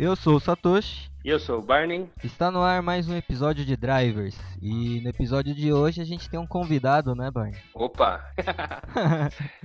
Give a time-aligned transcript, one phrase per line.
[0.00, 1.10] Eu sou o Satoshi.
[1.24, 2.08] E eu sou o Barney.
[2.22, 4.38] Está no ar mais um episódio de Drivers.
[4.62, 7.58] E no episódio de hoje a gente tem um convidado, né, Barney?
[7.74, 8.24] Opa!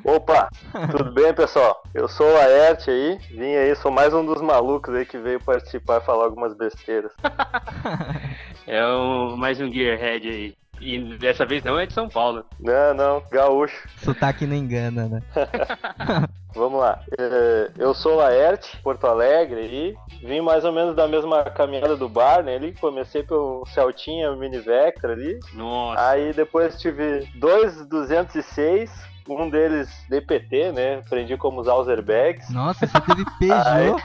[0.04, 0.50] Opa!
[0.90, 1.84] Tudo bem, pessoal?
[1.94, 3.20] Eu sou o Aerte aí.
[3.30, 7.12] Vim aí, sou mais um dos malucos aí que veio participar e falar algumas besteiras.
[8.66, 10.58] é um, mais um Gearhead aí.
[10.82, 12.44] E dessa vez não é de São Paulo.
[12.60, 13.88] Não, não, gaúcho.
[13.98, 15.22] Sotaque não engana, né?
[16.56, 17.00] Vamos lá.
[17.18, 22.08] É, eu sou Laerte, Porto Alegre, e vim mais ou menos da mesma caminhada do
[22.08, 22.74] Barney né, ali.
[22.74, 25.40] Comecei pelo Celtinha Mini Vectra ali.
[25.54, 26.10] Nossa.
[26.10, 28.92] Aí depois tive dois 206,
[29.28, 30.96] um deles DPT, né?
[30.98, 32.50] Aprendi como usar os airbags.
[32.50, 34.02] Nossa, você teve Peugeot?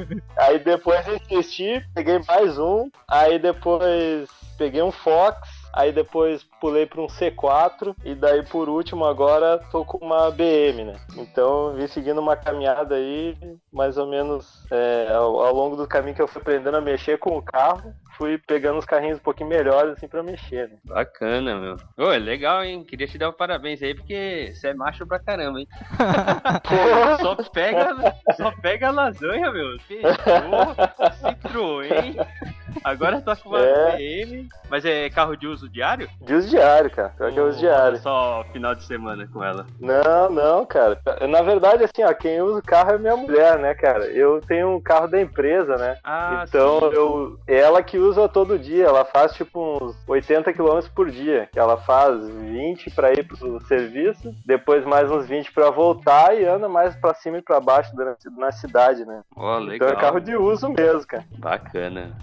[0.00, 2.88] Aí, aí depois insisti, peguei mais um.
[3.08, 5.38] Aí depois peguei um Fox,
[5.72, 10.84] aí depois pulei para um C4 e daí por último agora tô com uma BM,
[10.84, 10.94] né?
[11.16, 13.36] Então vim seguindo uma caminhada aí,
[13.72, 17.18] mais ou menos é, ao, ao, longo do caminho que eu fui aprendendo a mexer
[17.18, 20.68] com o carro, fui pegando os carrinhos um pouquinho melhores assim para mexer.
[20.68, 20.76] Né?
[20.84, 21.76] Bacana, meu.
[21.96, 22.84] Ô, é legal, hein?
[22.84, 25.68] Queria te dar um parabéns aí porque você é macho pra caramba, hein?
[27.20, 29.76] só pega, só pega lasanha, meu.
[29.88, 32.16] Peugeot, hein?
[32.84, 33.96] Agora tá com uma é.
[33.96, 36.08] PM, mas é carro de uso diário?
[36.20, 37.10] De uso diário, cara.
[37.16, 37.98] Pior que é uso diário.
[37.98, 39.66] Só final de semana com ela.
[39.80, 41.00] Não, não, cara.
[41.28, 44.06] Na verdade, assim, ó, quem usa o carro é minha mulher, né, cara?
[44.06, 45.98] Eu tenho um carro da empresa, né?
[46.04, 46.96] Ah, então sim.
[46.96, 47.38] eu.
[47.46, 51.48] Ela que usa todo dia, ela faz tipo uns 80 km por dia.
[51.52, 56.44] Que ela faz 20 para ir pro serviço, depois mais uns 20 para voltar e
[56.44, 57.92] anda mais para cima e para baixo
[58.36, 59.22] na cidade, né?
[59.36, 59.88] Oh, legal.
[59.88, 61.24] Então é carro de uso mesmo, cara.
[61.38, 62.16] Bacana.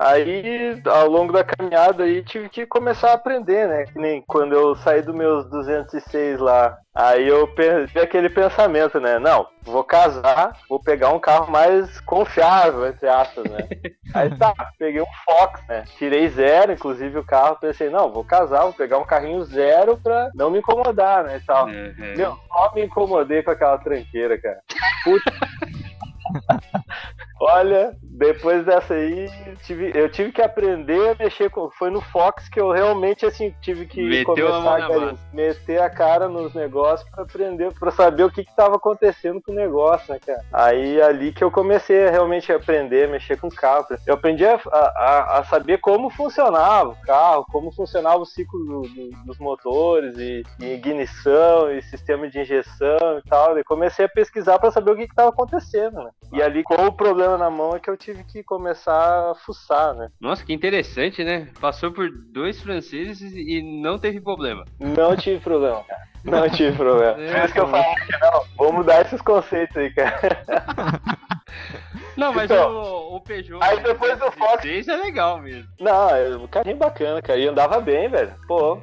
[0.00, 3.84] Aí, ao longo da caminhada, aí tive que começar a aprender, né?
[3.86, 6.78] Que nem quando eu saí dos meus 206 lá.
[6.94, 7.48] Aí eu
[7.86, 9.18] tive aquele pensamento, né?
[9.18, 13.68] Não, vou casar, vou pegar um carro mais confiável, entre aspas, né?
[14.14, 15.84] aí tá, peguei um Fox, né?
[15.96, 20.30] Tirei zero, inclusive o carro, pensei, não, vou casar, vou pegar um carrinho zero pra
[20.32, 21.38] não me incomodar, né?
[21.38, 21.66] E tal.
[21.66, 22.14] Uhum.
[22.16, 24.60] Meu, só me incomodei com aquela tranqueira, cara.
[25.02, 25.32] Puta.
[27.40, 29.30] Olha, depois dessa aí,
[29.64, 31.70] tive, eu tive que aprender a mexer com.
[31.70, 36.28] Foi no Fox que eu realmente assim tive que Meteu começar a, meter a cara
[36.28, 40.44] nos negócios para aprender, para saber o que estava acontecendo com o negócio, né, cara?
[40.52, 43.86] Aí ali que eu comecei a realmente aprender a mexer com o carro.
[44.04, 48.82] Eu aprendi a, a, a saber como funcionava o carro, como funcionava o ciclo do,
[48.82, 53.56] do, dos motores e, e, ignição e sistema de injeção e tal.
[53.56, 56.10] E comecei a pesquisar para saber o que estava acontecendo, né?
[56.32, 59.94] E ali com o problema na mão é que eu tive que começar a fuçar,
[59.94, 60.10] né?
[60.20, 61.48] Nossa, que interessante, né?
[61.58, 64.64] Passou por dois franceses e não teve problema.
[64.78, 66.02] Não tive problema, cara.
[66.24, 67.22] Não tive problema.
[67.22, 67.84] É, Por isso que eu falo,
[68.20, 70.44] não, vou mudar esses conceitos aí, cara.
[72.16, 75.68] Não, mas então, o, o Peugeot aí depois do Fox é legal mesmo.
[75.80, 77.38] Não, é um carrinho bacana, cara.
[77.38, 78.34] E andava bem, velho.
[78.46, 78.78] Pô,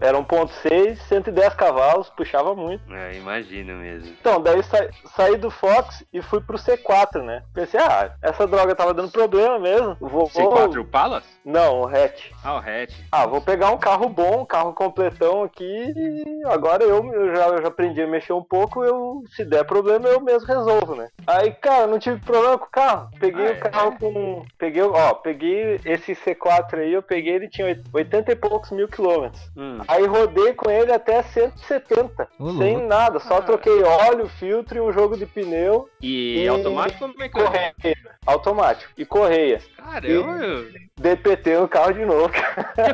[0.00, 2.92] era 1.6, 110 cavalos, puxava muito.
[2.92, 4.08] É, imagino mesmo.
[4.20, 7.42] Então, daí sa saí do Fox e fui pro C4, né?
[7.54, 9.96] Pensei, ah, essa droga tava dando problema mesmo.
[10.00, 11.26] Vou, C4 o Palace?
[11.44, 12.30] Não, o hatch.
[12.44, 12.94] Ah, o hatch.
[13.10, 17.48] Ah, vou pegar um carro bom, um carro completão aqui e agora eu, eu, já,
[17.48, 21.08] eu já aprendi a mexer um pouco, eu se der problema eu mesmo resolvo, né?
[21.26, 23.10] Aí, cara, não tive problema com o carro.
[23.18, 23.98] Peguei ah, o carro é?
[23.98, 24.42] com...
[24.58, 29.50] Peguei, ó, peguei esse C4 aí, eu peguei, ele tinha 80 e poucos mil quilômetros.
[29.60, 29.78] Hum.
[29.86, 32.26] Aí rodei com ele até 170.
[32.56, 33.42] sem nada, só ah.
[33.42, 35.86] troquei óleo, filtro e um jogo de pneu.
[36.00, 36.48] E, e...
[36.48, 37.52] automático ou mecânico?
[37.52, 37.96] Correia.
[38.24, 38.92] Automático.
[38.96, 39.60] E correia.
[39.76, 40.38] Caramba!
[40.42, 42.32] E DPT no carro de novo.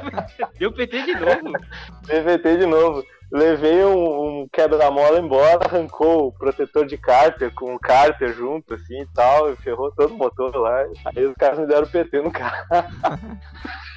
[0.58, 1.52] Deu PT de novo?
[2.02, 3.04] DPT de novo.
[3.30, 9.02] Levei um, um quebra-mola embora, arrancou o protetor de cárter com o cárter junto, assim
[9.02, 10.84] e tal, e ferrou todo o motor lá.
[11.14, 12.66] Aí os caras me deram PT no carro.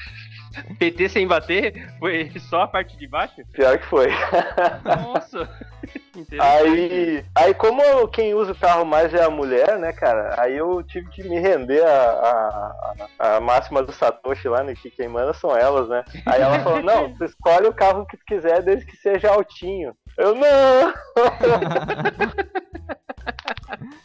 [0.77, 1.89] PT sem bater?
[1.99, 3.35] Foi só a parte de baixo?
[3.53, 4.07] Pior que foi.
[4.83, 5.49] Nossa!
[6.39, 10.35] aí, aí, como quem usa o carro mais é a mulher, né, cara?
[10.41, 12.73] Aí eu tive que me render a,
[13.19, 14.73] a, a máxima do Satoshi lá, né?
[14.75, 16.03] Que quem manda são elas, né?
[16.25, 19.95] Aí ela falou: não, tu escolhe o carro que tu quiser desde que seja altinho.
[20.17, 20.93] Eu não!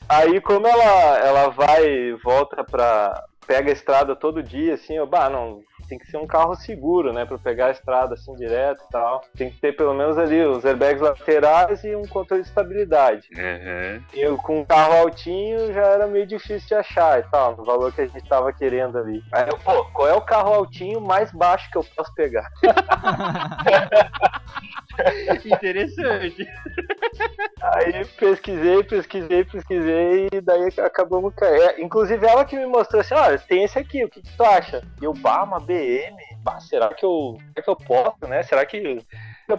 [0.09, 3.25] Aí como ela, ela vai e volta pra.
[3.47, 7.13] pega a estrada todo dia, assim, eu, bah, não, tem que ser um carro seguro,
[7.13, 7.25] né?
[7.25, 9.23] Pra pegar a estrada assim direto e tal.
[9.37, 13.29] Tem que ter pelo menos ali os airbags laterais e um controle de estabilidade.
[13.37, 14.03] Uhum.
[14.13, 17.65] E eu, com um carro altinho já era meio difícil de achar e tal, no
[17.65, 19.23] valor que a gente tava querendo ali.
[19.33, 22.49] Aí eu, pô, qual é o carro altinho mais baixo que eu posso pegar?
[25.44, 26.46] Interessante.
[27.62, 31.62] Aí pesquisei, pesquisei, pesquisei e daí acabamos caindo.
[31.62, 34.44] É, inclusive ela que me mostrou assim, olha, tem esse aqui, o que, que tu
[34.44, 34.82] acha?
[35.00, 37.38] E eu, bah, uma BM, bah, será que eu.
[37.52, 38.43] Será que eu posso, né?
[38.43, 39.05] Será que.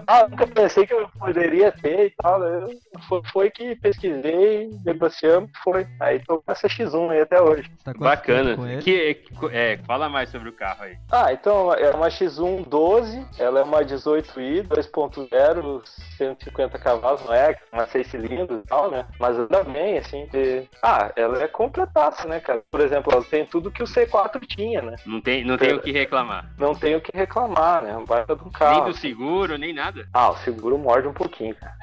[0.08, 2.42] Ah, nunca pensei que eu poderia ter e tal.
[2.44, 2.70] Eu,
[3.08, 5.86] foi, foi que pesquisei, negociamos, foi.
[6.00, 7.70] Aí tô com essa X1 aí até hoje.
[7.84, 8.56] Tá Bacana.
[8.82, 10.98] Que, é, fala mais sobre o carro aí.
[11.12, 15.82] Ah, então é uma X1 12, ela é uma 18i, 2.0,
[16.18, 17.56] 150 cavalos, não é?
[17.72, 19.06] Uma 6 cilindros e tal, né?
[19.20, 20.28] Mas anda bem, assim.
[20.32, 22.62] de- Ah, ela é completaça, né, cara?
[22.72, 24.96] Por exemplo, ela tem tudo que o C4 tinha, né?
[25.06, 26.50] Não tem, não tem o que reclamar.
[26.58, 27.96] Não tem o que reclamar, né?
[27.96, 28.86] Um baita de um Nem carro.
[28.86, 30.08] do seguro, nem nada.
[30.14, 31.76] Ah, o seguro morde um pouquinho, cara.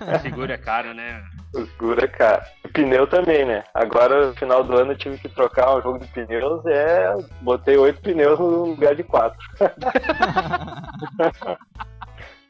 [0.00, 1.22] O seguro é caro, né?
[1.54, 2.42] O seguro é caro.
[2.64, 3.62] O pneu também, né?
[3.72, 6.64] Agora, no final do ano, eu tive que trocar o jogo de pneus.
[6.66, 9.38] É, botei oito pneus no lugar de quatro.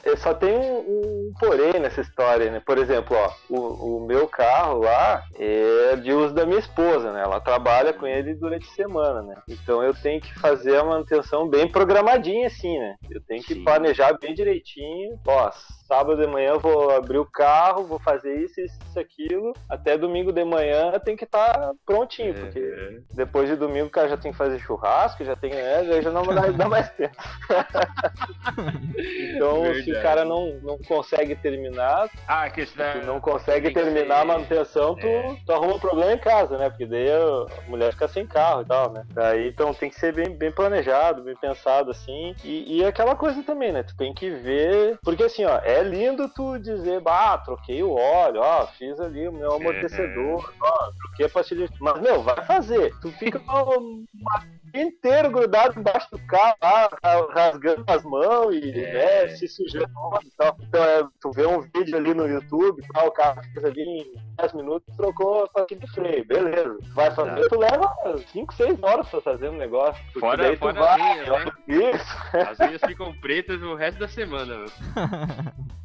[0.04, 2.60] Eu só tem um, um porém nessa história, né?
[2.60, 7.22] Por exemplo, ó, o, o meu carro lá é de uso da minha esposa, né?
[7.22, 9.36] Ela trabalha com ele durante a semana, né?
[9.48, 12.96] Então eu tenho que fazer a manutenção bem programadinha, assim, né?
[13.10, 13.64] Eu tenho que Sim.
[13.64, 15.18] planejar bem direitinho.
[15.26, 15.50] Ó,
[15.86, 19.52] sábado de manhã eu vou abrir o carro, vou fazer isso, isso, aquilo.
[19.68, 24.08] Até domingo de manhã tem que estar prontinho, porque É, depois de domingo o cara
[24.08, 25.84] já tem que fazer churrasco, já tem, né?
[25.84, 27.14] Já já não dá, mais tempo.
[29.34, 29.92] então, se Verdade.
[29.92, 32.92] o cara não, não consegue terminar, Ah, que da...
[32.92, 35.36] se não consegue terminar a manutenção, tu, é.
[35.46, 36.68] tu arruma um problema em casa, né?
[36.70, 39.04] Porque daí a mulher fica sem carro e tal, né?
[39.10, 42.34] Daí, então tem que ser bem, bem planejado, bem pensado, assim.
[42.44, 43.82] E, e aquela coisa também, né?
[43.82, 44.98] Tu tem que ver.
[45.02, 49.32] Porque assim, ó, é lindo tu dizer, bah, troquei o óleo, ó, fiz ali o
[49.32, 51.68] meu amortecedor, ó, troquei a pastilha.
[51.80, 52.94] Mas, meu, vai fazer.
[53.00, 53.38] Tu fica
[53.78, 58.92] um dia inteiro grudado embaixo do carro, lá, ra- rasgando as mãos e É.
[59.26, 59.88] né, se sujando
[60.24, 60.56] e tal.
[60.60, 64.12] Então, é, tu vê um vídeo ali no YouTube, tal, o cara fez ali em
[64.36, 66.78] 10 minutos, trocou a pastilha de freio, beleza.
[66.94, 67.92] Vai fazer, tu leva
[68.32, 70.02] 5, 6 horas pra fazer um negócio.
[70.18, 71.52] Fora- daí tu fora vai, a linha, né?
[71.94, 72.16] Isso.
[72.50, 74.56] As unhas ficam pretas o resto da semana.
[74.56, 74.66] meu.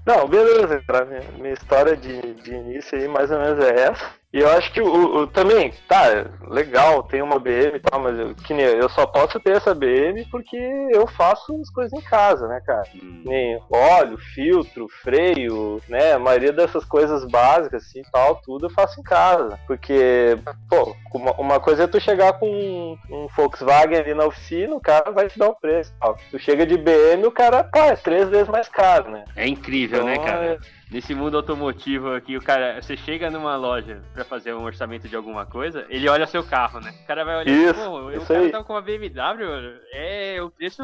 [0.06, 1.06] Não, beleza, cara.
[1.06, 4.19] Minha, minha história de, de início aí mais ou menos é essa.
[4.32, 6.04] E eu acho que o, o- também, tá,
[6.48, 9.74] legal, tem uma BM e tal, mas eu, que nem eu, só posso ter essa
[9.74, 10.56] BM porque
[10.92, 12.84] eu faço as coisas em casa, né, cara?
[12.96, 13.24] Hum.
[13.26, 16.14] Nem óleo, filtro, freio, né?
[16.14, 19.60] A maioria dessas coisas básicas, assim, tal, tudo eu faço em casa.
[19.66, 20.38] Porque,
[20.70, 24.80] pô, uma, uma coisa é tu chegar com um, um Volkswagen ali na oficina, o
[24.82, 25.92] cara vai te dar o preço.
[26.00, 26.16] Tal.
[26.30, 29.26] Tu chega de BM, o cara, pá, é três vezes mais caro, né?
[29.36, 30.46] É incrível, né, Então, cara?
[30.46, 35.08] é- Nesse mundo automotivo aqui, o cara, você chega numa loja pra fazer um orçamento
[35.08, 36.92] de alguma coisa, ele olha seu carro, né?
[37.04, 38.52] O cara vai olhar, Isso, pô, o isso cara aí.
[38.52, 40.82] tá com uma BMW, é o preço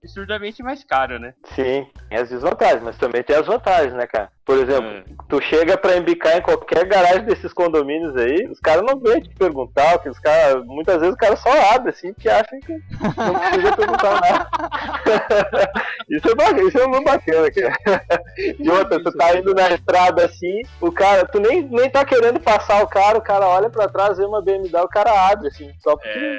[0.00, 1.34] absurdamente mais caro, né?
[1.44, 4.30] Sim, tem as desvantagens, mas também tem as vantagens, né, cara?
[4.46, 5.02] Por exemplo, É.
[5.28, 9.28] tu chega pra embicar em qualquer garagem desses condomínios aí, os caras não vêm te
[9.34, 13.34] perguntar, porque os caras, muitas vezes o cara só abre assim, porque acham que não
[13.40, 14.46] precisa perguntar nada.
[16.08, 18.02] isso, é bacana, isso é muito bacana, cara.
[18.38, 22.38] E outra, tu tá indo na estrada assim, o cara, tu nem, nem tá querendo
[22.38, 25.72] passar o cara, o cara olha pra trás, vê uma BMW, o cara abre assim,
[25.80, 26.38] só porque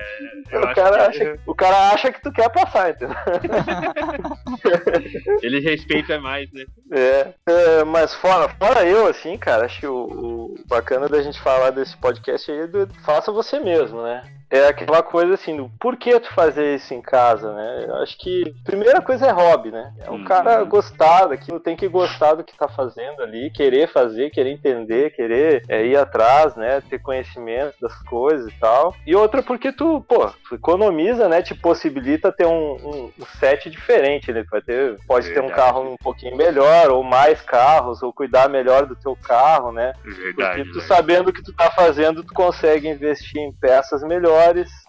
[0.51, 3.17] É, o, cara que acha, o cara acha que tu quer passar, entendeu?
[5.41, 6.65] ele respeita mais, né?
[6.91, 11.39] É, é, mas fora, fora eu, assim, cara, acho que o, o bacana da gente
[11.39, 14.23] falar desse podcast aí é do faça você mesmo, né?
[14.49, 17.85] É aquela coisa assim, do por que tu fazer isso em casa, né?
[17.87, 19.91] Eu acho que a primeira coisa é hobby, né?
[19.99, 20.23] É o Uhum.
[20.23, 25.11] cara gostar daquilo, tem que gostar do que tá fazendo ali, querer fazer, querer entender,
[25.11, 26.81] querer é, ir atrás, né?
[26.89, 28.95] Ter conhecimento das coisas e tal.
[29.05, 31.41] E outra porque tu, pô, tu economiza, né?
[31.41, 34.43] Te possibilita ter um, um, um set diferente, né?
[34.43, 35.61] Tu vai ter, pode ter um Verdade.
[35.61, 39.93] carro um pouquinho melhor, ou mais carros, ou cuidar melhor do teu carro, né?
[40.05, 40.33] Verdade.
[40.63, 40.87] Porque tu velho.
[40.87, 44.36] sabendo o que tu tá fazendo, tu consegue investir em peças melhores,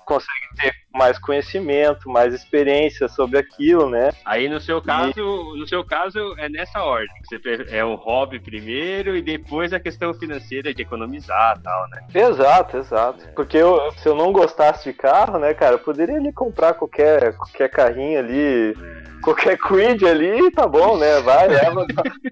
[0.04, 4.10] consegue ter mais conhecimento, mais experiência sobre aquilo, né?
[4.24, 7.08] Aí no seu caso, no seu caso é nessa ordem.
[7.24, 7.40] Você
[7.70, 12.00] é o hobby primeiro e depois a questão financeira de economizar e tal, né?
[12.14, 13.28] Exato, exato.
[13.34, 17.34] Porque eu- se eu não gostasse de carro, né, cara, eu poderia ali comprar qualquer,
[17.36, 18.74] qualquer carrinho ali,
[19.22, 21.20] qualquer quid ali, tá bom, né?
[21.20, 21.86] Vai, leva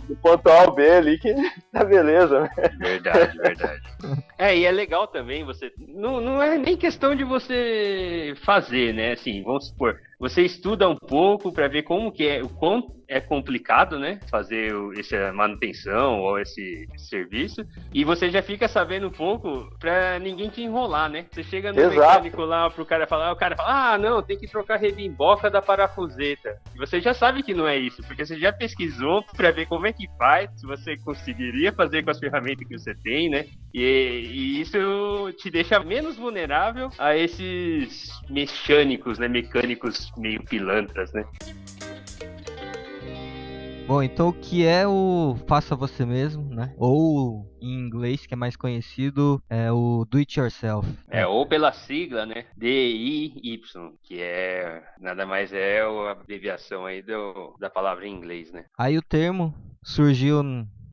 [0.08, 1.32] do ponto A ao B ali que
[1.72, 2.50] tá beleza, né?
[2.78, 3.80] Verdade, verdade.
[4.38, 5.72] É, e é legal também você.
[5.78, 9.12] Não, não é nem questão de você fazer, né?
[9.12, 10.00] Assim, vamos supor.
[10.18, 14.18] Você estuda um pouco para ver como que é, o quão é complicado, né?
[14.30, 17.64] Fazer essa manutenção ou esse serviço.
[17.92, 21.26] E você já fica sabendo um pouco pra ninguém te enrolar, né?
[21.30, 21.94] Você chega no Exato.
[21.94, 25.62] mecânico lá pro cara falar, o cara fala, ah, não, tem que trocar rebimboca da
[25.62, 26.56] parafuseta.
[26.74, 29.86] E você já sabe que não é isso, porque você já pesquisou pra ver como
[29.86, 33.46] é que faz, se você conseguiria fazer com as ferramentas que você tem, né?
[33.72, 39.28] E, e isso te deixa menos vulnerável a esses mecânicos, né?
[39.28, 41.24] Mecânicos meio pilantras, né?
[43.86, 46.74] Bom, então o que é o faça você mesmo, né?
[46.76, 50.88] Ou em inglês que é mais conhecido é o do it yourself.
[51.08, 52.46] É, ou pela sigla, né?
[52.56, 53.60] D-I-Y,
[54.02, 58.64] que é nada mais é a abreviação aí do, da palavra em inglês, né?
[58.76, 60.42] Aí o termo surgiu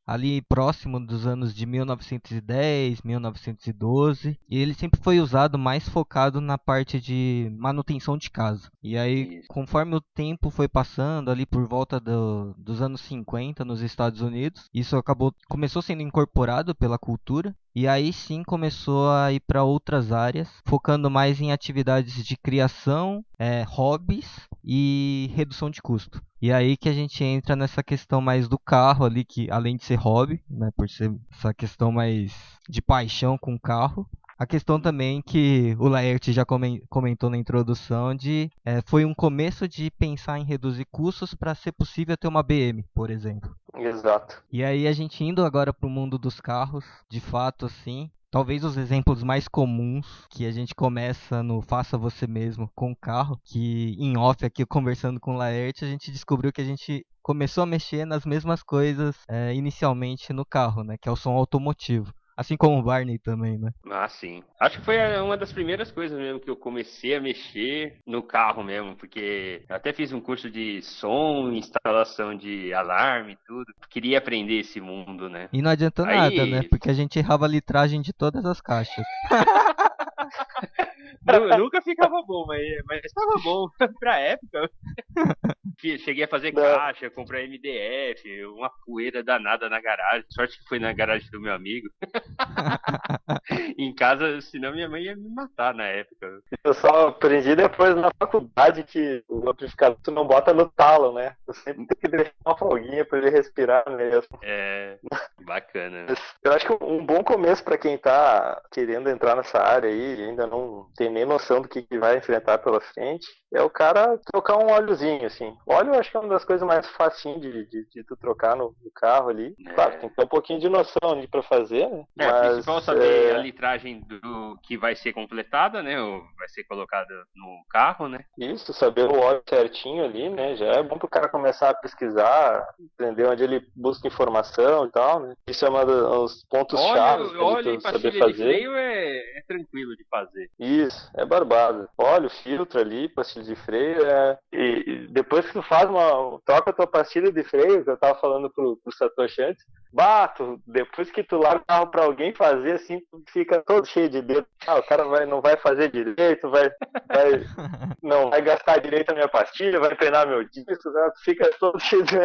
[0.05, 6.57] ali próximo dos anos de 1910, 1912, e ele sempre foi usado mais focado na
[6.57, 8.69] parte de manutenção de casa.
[8.81, 13.81] E aí, conforme o tempo foi passando, ali por volta do, dos anos 50 nos
[13.81, 19.39] Estados Unidos, isso acabou começou sendo incorporado pela cultura e aí sim começou a ir
[19.39, 26.21] para outras áreas, focando mais em atividades de criação, é, hobbies e redução de custo.
[26.41, 29.83] E aí que a gente entra nessa questão mais do carro ali, que além de
[29.85, 32.31] ser hobby, né, por ser essa questão mais
[32.69, 36.43] de paixão com o carro, a questão também que o Laerte já
[36.89, 41.71] comentou na introdução de é, foi um começo de pensar em reduzir custos para ser
[41.71, 43.55] possível ter uma BM, por exemplo.
[43.75, 44.43] Exato.
[44.51, 48.63] E aí a gente indo agora para o mundo dos carros, de fato assim, Talvez
[48.63, 53.39] os exemplos mais comuns que a gente começa no Faça Você Mesmo com o carro,
[53.43, 57.61] que em off aqui conversando com o Laerte, a gente descobriu que a gente começou
[57.61, 60.97] a mexer nas mesmas coisas é, inicialmente no carro, né?
[60.97, 62.11] Que é o som automotivo.
[62.35, 63.71] Assim como o Barney também, né?
[63.89, 64.43] Ah, sim.
[64.59, 68.63] Acho que foi uma das primeiras coisas mesmo que eu comecei a mexer no carro
[68.63, 73.65] mesmo, porque eu até fiz um curso de som, instalação de alarme e tudo.
[73.89, 75.47] Queria aprender esse mundo, né?
[75.53, 76.15] E não adianta Aí...
[76.15, 76.63] nada, né?
[76.63, 79.05] Porque a gente errava a litragem de todas as caixas.
[81.57, 83.67] Nunca ficava bom, mas, mas estava bom
[83.99, 84.69] pra época.
[85.99, 90.25] Cheguei a fazer caixa, comprar MDF, uma poeira danada na garagem.
[90.29, 91.89] Sorte que foi na garagem do meu amigo.
[93.77, 96.39] em casa, senão minha mãe ia me matar na época.
[96.63, 101.35] Eu só aprendi depois na faculdade que o amplificador tu não bota no talo, né?
[101.45, 104.39] Tu sempre tem que deixar uma folguinha pra ele respirar mesmo.
[104.41, 104.97] É,
[105.45, 106.05] bacana.
[106.43, 110.23] Eu acho que um bom começo para quem tá querendo entrar nessa área aí e
[110.23, 114.19] ainda não tem nem noção do que, que vai enfrentar pela frente, é o cara
[114.31, 115.55] trocar um óleozinho, assim.
[115.73, 118.55] Óleo eu acho que é uma das coisas mais facinhas de, de, de tu trocar
[118.55, 119.55] no, no, carro ali.
[119.67, 119.73] É.
[119.73, 122.05] Claro, tem que ter um pouquinho de noção ali pra fazer, né?
[122.19, 123.35] É, Mas, principal saber é...
[123.35, 125.99] a litragem do que vai ser completada, né?
[126.01, 128.23] Ou vai ser colocada no carro, né?
[128.37, 130.55] Isso, saber o óleo certinho ali, né?
[130.55, 135.19] Já é bom pro cara começar a pesquisar, entender onde ele busca informação e tal,
[135.19, 135.35] né?
[135.47, 138.33] Isso é um dos pontos chave óleo e saber fazer.
[138.33, 140.49] De freio é, é tranquilo de fazer.
[140.59, 141.89] Isso, é barbado.
[141.97, 144.05] Óleo, filtro ali, pastilha de freio.
[144.05, 144.37] É...
[144.51, 146.39] E, depois que tu faz uma.
[146.45, 150.59] troca a tua pastilha de freio, que eu tava falando pro, pro Satoshi antes, bato,
[150.65, 152.99] depois que tu larga o carro pra alguém fazer, assim,
[153.31, 154.45] fica todo cheio de dedo.
[154.65, 156.69] Ah, o cara vai, não vai fazer direito, vai,
[157.07, 157.43] vai
[158.01, 161.11] não vai gastar direito a minha pastilha, vai treinar meu disco, né?
[161.15, 162.17] tu fica todo cheio de.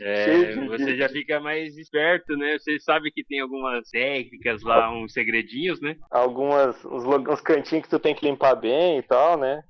[0.00, 2.58] É, cheio de você já fica mais esperto, né?
[2.58, 5.96] Você sabe que tem algumas técnicas lá, uns segredinhos, né?
[6.10, 9.62] Algumas, uns, uns cantinhos que tu tem que limpar bem e tal, né?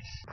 [0.00, 0.24] Isso.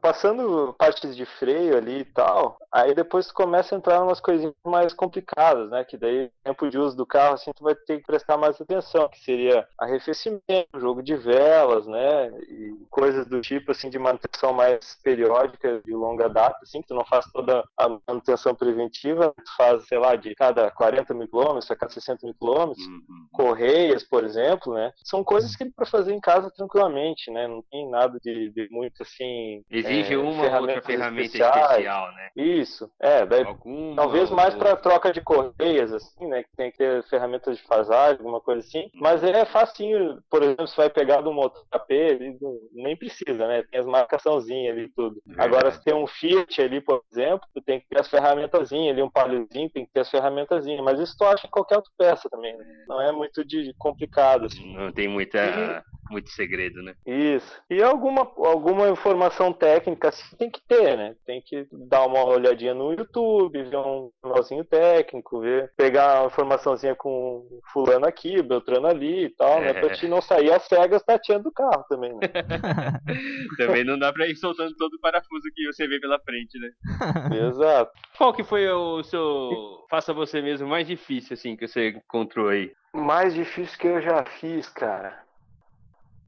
[0.00, 4.92] Passando partes de freio ali e tal, aí depois começa a entrar umas coisinhas mais
[4.92, 5.84] complicadas, né?
[5.84, 8.60] Que daí o tempo de uso do carro, assim, tu vai ter que prestar mais
[8.60, 12.28] atenção, que seria arrefecimento, jogo de velas, né?
[12.48, 16.94] E coisas do tipo, assim, de manutenção mais periódica, de longa data, assim, que tu
[16.94, 21.70] não faz toda a manutenção preventiva, tu faz, sei lá, de cada 40 mil quilômetros
[21.70, 23.26] a cada 60 mil quilômetros, uhum.
[23.32, 24.92] correias, por exemplo, né?
[25.04, 27.48] São coisas que ele para fazer em casa tranquilamente, né?
[27.48, 29.62] Não tem nada de, de muito assim.
[29.70, 31.70] Exige é, uma ou outra ferramenta especiais.
[31.70, 32.30] especial, né?
[32.60, 36.42] Isso, é, daí, Alguma talvez mais para troca de correias, assim, né?
[36.42, 38.82] Que tem que ter ferramentas de fasagem, alguma coisa assim.
[38.82, 38.90] Uhum.
[39.00, 42.38] Mas é facinho, por exemplo, você vai pegar do motor AP, ele
[42.72, 43.62] nem precisa, né?
[43.70, 45.20] Tem as marcaçãozinhas ali tudo.
[45.36, 45.42] É.
[45.42, 49.02] Agora, se tem um Fiat ali, por exemplo, tu tem que ter as ferramentazinhas ali,
[49.02, 50.84] um paliozinho, tem que ter as ferramentazinhas.
[50.84, 52.64] Mas isso tu acha em qualquer outra peça também, né?
[52.88, 54.74] Não é muito de complicado, assim.
[54.74, 56.94] Não tem muita muito segredo, né?
[57.06, 57.62] Isso.
[57.70, 61.14] E alguma, alguma informação técnica assim, tem que ter, né?
[61.24, 66.94] Tem que dar uma olhadinha no YouTube, ver um jornalzinho técnico, ver, pegar uma informaçãozinha
[66.94, 69.72] com fulano aqui, Beltrano ali e tal, é.
[69.72, 69.80] né?
[69.80, 72.20] Pra te não sair as cegas tateando o carro também, né?
[73.56, 77.48] também não dá pra ir soltando todo o parafuso que você vê pela frente, né?
[77.48, 77.92] Exato.
[78.16, 82.72] Qual que foi o seu faça você mesmo mais difícil, assim, que você encontrou aí?
[82.92, 85.29] Mais difícil que eu já fiz, cara.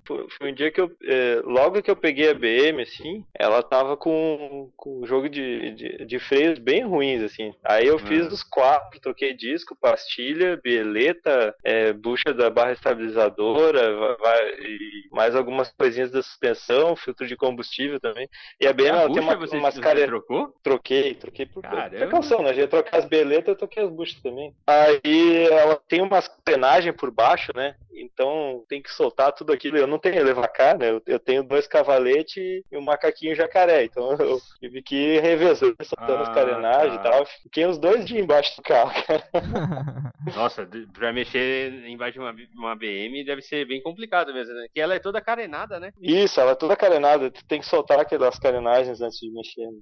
[0.05, 0.91] Foi, um dia que eu.
[1.05, 5.71] É, logo que eu peguei a BM, assim, ela tava com, com um jogo de,
[5.73, 7.55] de, de, freios bem ruins, assim.
[7.65, 8.33] Aí eu fiz uhum.
[8.33, 15.71] os quatro, troquei disco, pastilha, bieleta, é, bucha da barra estabilizadora, vai, e mais algumas
[15.73, 18.29] coisinhas da suspensão, filtro de combustível também.
[18.61, 20.55] E a BM a ela bucha tem uma, você, umas você trocou?
[20.63, 22.51] Troquei, troquei por precaução, né?
[22.51, 24.53] A gente ia trocar as bieletas, eu troquei as buchas também.
[24.67, 27.77] Aí ela tem umas carenagens por baixo, né?
[27.95, 29.77] Então tem que soltar tudo aquilo.
[29.77, 30.91] Eu não tenho levacar, né?
[30.91, 33.85] Eu, eu tenho dois cavaletes e um macaquinho jacaré.
[33.85, 37.01] Então eu tive que ir revezando, soltando ah, as carenagens tá.
[37.01, 37.27] e tal.
[37.43, 39.23] Fiquei os dois dias embaixo do carro, cara.
[40.35, 44.67] Nossa, pra mexer embaixo de uma, uma BM deve ser bem complicado mesmo, né?
[44.73, 45.93] Que ela é toda carenada, né?
[46.01, 47.31] Isso, ela é toda carenada.
[47.31, 49.67] Tu tem que soltar aquelas carenagens antes de mexer.
[49.67, 49.81] Né?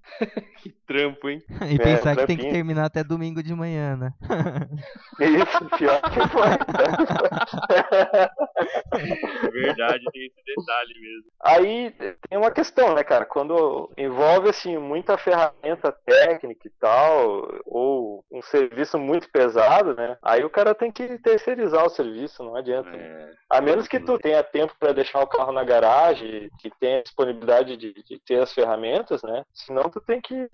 [0.63, 1.43] que trampo, hein?
[1.71, 4.13] E pensar é, que tem que terminar até domingo de manhã, né?
[5.21, 6.51] Isso, pior que foi.
[9.53, 11.31] Verdade, tem esse detalhe mesmo.
[11.43, 11.91] Aí
[12.29, 13.25] tem uma questão, né, cara?
[13.25, 20.17] Quando envolve assim muita ferramenta técnica e tal, ou um serviço muito pesado, né?
[20.23, 22.91] Aí o cara tem que terceirizar o serviço, não adianta.
[22.91, 27.03] É, a menos que tu tenha tempo para deixar o carro na garagem, que tenha
[27.03, 29.45] disponibilidade de, de, ter as ferramentas, né?
[29.53, 30.49] Senão tu tem que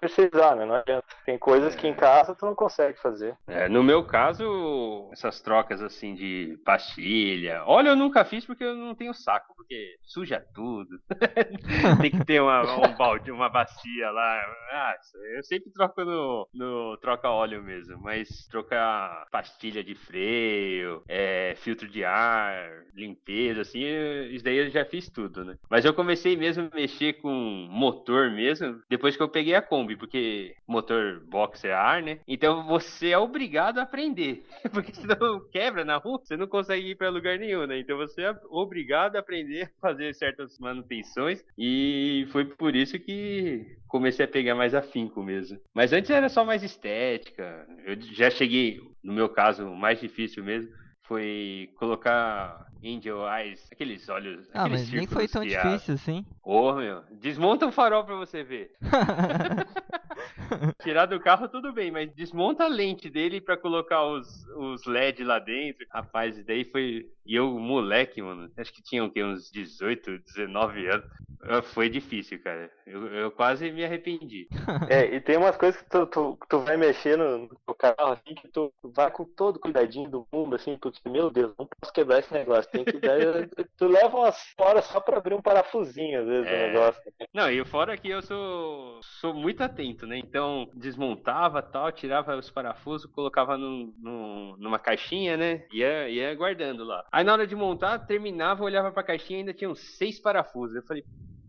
[0.00, 0.64] terceirizar, né?
[0.64, 1.04] Não adianta.
[1.26, 1.78] Tem coisas é.
[1.78, 3.36] que em casa tu não consegue fazer.
[3.46, 7.62] É, no meu caso, essas trocas assim de pastilha.
[7.66, 10.98] Olha, eu nunca fiz porque eu não tenho saco, porque suja tudo.
[12.00, 14.40] Tem que ter uma, um balde, uma bacia lá.
[14.72, 14.94] Ah,
[15.36, 21.88] eu sempre troco no, no troca óleo mesmo, mas trocar pastilha de freio, é, filtro
[21.88, 23.82] de ar, limpeza, assim,
[24.30, 25.56] isso daí eu já fiz tudo, né?
[25.70, 27.30] Mas eu comecei mesmo a mexer com
[27.70, 32.20] motor mesmo depois que eu peguei a Kombi, porque motor box é ar, né?
[32.26, 36.94] Então você é obrigado a aprender, porque senão quebra na rua, você não consegue ir
[36.96, 37.78] para lugar nenhum, né?
[37.78, 38.77] Então você é obrigado
[39.16, 44.74] a aprender a fazer certas manutenções e foi por isso que comecei a pegar mais
[44.74, 45.58] afinco mesmo.
[45.74, 47.66] Mas antes era só mais estética.
[47.84, 50.70] Eu já cheguei, no meu caso, mais difícil mesmo,
[51.02, 54.48] foi colocar Angel Eyes, aqueles olhos.
[54.52, 56.24] Ah, aqueles mas nem foi tão difícil assim.
[56.44, 58.72] Ô, oh, meu, desmonta o farol pra você ver.
[60.82, 65.24] Tirar do carro tudo bem, mas desmonta a lente dele pra colocar os, os LED
[65.24, 65.86] lá dentro.
[65.90, 67.06] Rapaz, daí foi.
[67.28, 69.22] E eu, moleque, mano, acho que tinha o quê?
[69.22, 71.04] Uns 18, 19 anos.
[71.42, 72.70] Ah, foi difícil, cara.
[72.86, 74.48] Eu, eu quase me arrependi.
[74.90, 78.48] É, e tem umas coisas que tu, tu, tu vai mexer no, carro, assim, que
[78.48, 82.32] tu vai com todo cuidadinho do mundo, assim, porque, meu Deus, não posso quebrar esse
[82.32, 82.70] negócio.
[82.70, 83.18] Tem que dar.
[83.76, 86.66] tu leva umas horas só pra abrir um parafusinho, às vezes, é...
[86.66, 87.12] do negócio.
[87.34, 90.16] Não, e fora que eu sou, sou muito atento, né?
[90.18, 95.66] Então, desmontava tal, tirava os parafusos, colocava no, numa caixinha, né?
[95.72, 97.04] Ia, ia guardando lá.
[97.18, 100.76] Aí na hora de montar, terminava, olhava pra caixinha e ainda tinha uns seis parafusos.
[100.76, 101.04] Eu falei,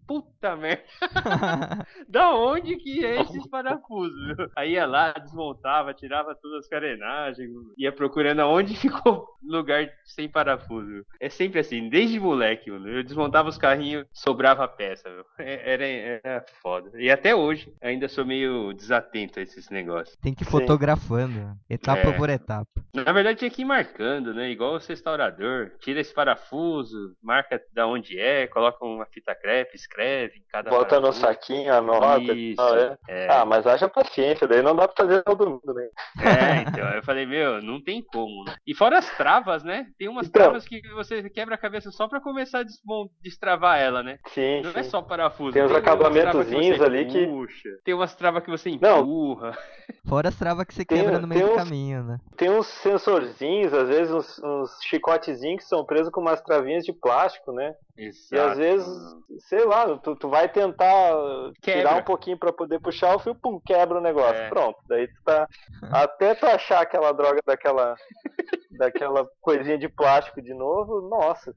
[0.09, 0.83] puta merda.
[2.09, 4.35] da onde que é esses parafusos?
[4.55, 11.05] Aí ia lá, desmontava, tirava todas as carenagens, ia procurando aonde ficou lugar sem parafuso.
[11.19, 12.89] É sempre assim, desde moleque, mano.
[12.89, 15.07] Eu desmontava os carrinhos, sobrava peça.
[15.37, 16.89] É, era, era foda.
[16.99, 20.17] E até hoje, ainda sou meio desatento a esses negócios.
[20.17, 22.17] Tem que ir fotografando, etapa é.
[22.17, 22.67] por etapa.
[22.95, 24.49] Na verdade, tinha que ir marcando, né?
[24.49, 25.71] Igual o restaurador.
[25.79, 30.99] Tira esse parafuso, marca da onde é, coloca uma fita crepe, escreve escreve cada Bota
[30.99, 32.33] no saquinho, anota.
[32.33, 32.97] Isso, é.
[33.07, 33.27] É.
[33.29, 35.89] Ah, mas haja paciência, daí não dá pra fazer todo mundo, né?
[36.19, 38.55] É, então, eu falei, meu, não tem como, né?
[38.65, 39.87] E fora as travas, né?
[39.97, 42.65] Tem umas então, travas que você quebra a cabeça só pra começar a
[43.21, 44.19] destravar ela, né?
[44.27, 44.61] Sim.
[44.61, 44.79] Não sim.
[44.79, 45.51] é só parafuso.
[45.51, 47.27] Tem uns acabamentozinhos ali que.
[47.27, 47.69] Puxa.
[47.83, 49.51] Tem umas travas que você empurra.
[49.51, 49.53] Não.
[50.07, 52.19] Fora as travas que você tem, quebra no meio do uns, caminho, né?
[52.37, 56.93] Tem uns sensorzinhos, às vezes uns, uns chicotezinhos que são presos com umas travinhas de
[56.93, 57.73] plástico, né?
[57.97, 58.33] Exato.
[58.33, 58.87] E às vezes,
[59.49, 61.11] sei lá, tu, tu vai tentar
[61.61, 61.81] quebra.
[61.81, 64.41] tirar um pouquinho para poder puxar o fio, pum, quebra o negócio.
[64.41, 64.49] É.
[64.49, 64.79] Pronto.
[64.87, 65.47] Daí tu tá.
[65.91, 67.95] Até tu achar aquela droga daquela.
[68.69, 71.53] Daquela coisinha de plástico de novo, nossa,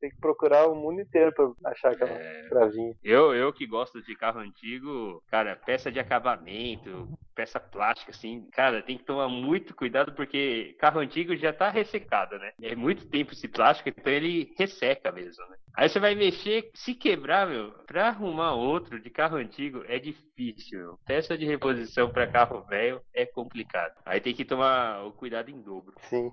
[0.00, 2.48] tem que procurar o mundo inteiro pra achar aquela é...
[2.48, 2.94] travinha.
[3.02, 8.82] Eu, eu que gosto de carro antigo, cara, peça de acabamento, peça plástica, assim, cara,
[8.82, 12.52] tem que tomar muito cuidado porque carro antigo já tá ressecado, né?
[12.62, 15.56] É muito tempo esse plástico, então ele resseca mesmo, né?
[15.74, 20.78] Aí você vai mexer, se quebrar, meu, pra arrumar outro de carro antigo é difícil,
[20.78, 20.98] meu.
[21.06, 23.94] Peça de reposição para carro velho é complicado.
[24.04, 25.94] Aí tem que tomar o cuidado em dobro.
[26.02, 26.30] Sim.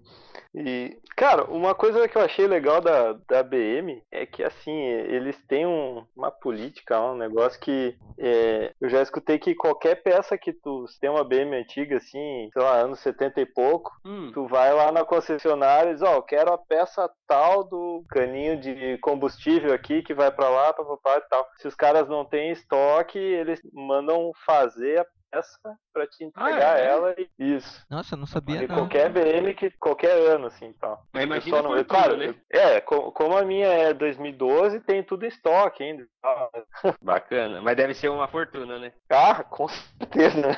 [0.53, 5.37] E, cara, uma coisa que eu achei legal da, da BM é que, assim, eles
[5.47, 10.51] têm um, uma política, um negócio que é, eu já escutei que qualquer peça que
[10.51, 14.31] tu tem uma BM antiga, assim, sei lá, anos 70 e pouco, hum.
[14.33, 18.03] tu vai lá na concessionária e diz, ó, oh, eu quero a peça tal do
[18.09, 21.47] caninho de combustível aqui que vai para lá, papapá e tal.
[21.57, 26.79] Se os caras não têm estoque, eles mandam fazer a peça para te entregar ah,
[26.79, 26.85] é?
[26.85, 27.85] ela e isso.
[27.89, 28.75] Nossa, eu não sabia e não.
[28.75, 31.03] qualquer BM que qualquer ano assim, tal.
[31.11, 32.33] Mas imagina não, claro, né?
[32.49, 36.07] É, como a minha é 2012, tem tudo em estoque ainda.
[37.01, 38.93] Bacana, mas deve ser uma fortuna, né?
[39.09, 40.57] Ah, com certeza.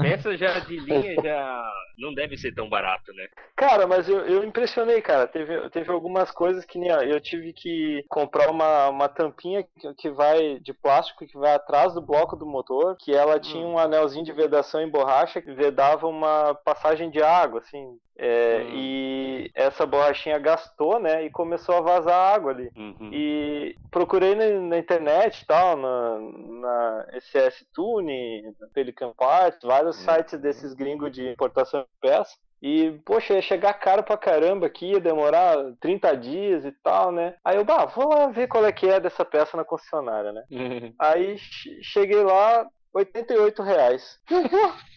[0.00, 3.26] Peça já de linha já não deve ser tão barato, né?
[3.56, 5.26] Cara, mas eu, eu impressionei, cara.
[5.26, 10.10] Teve, teve algumas coisas que nem eu tive que comprar uma, uma tampinha que, que
[10.10, 13.74] vai de plástico que vai atrás do bloco do motor, que ela tinha hum.
[13.74, 17.98] um anelzinho de vedação em borracha que vedava uma passagem de água, assim.
[18.20, 18.70] É, hum.
[18.74, 21.24] E essa borrachinha gastou, né?
[21.24, 22.70] E começou a vazar água ali.
[22.76, 23.10] Uhum.
[23.12, 30.12] E procurei na, na internet tal, na, na SS Tune, na Pelican Parts, vários uhum.
[30.12, 32.36] sites desses gringos de importação de peça.
[32.60, 37.36] E, poxa, ia chegar caro pra caramba aqui, ia demorar 30 dias e tal, né?
[37.44, 40.42] Aí eu, bah, vou lá ver qual é que é dessa peça na concessionária, né?
[40.50, 40.92] Uhum.
[40.98, 41.36] Aí
[41.82, 44.18] cheguei lá, 88 reais.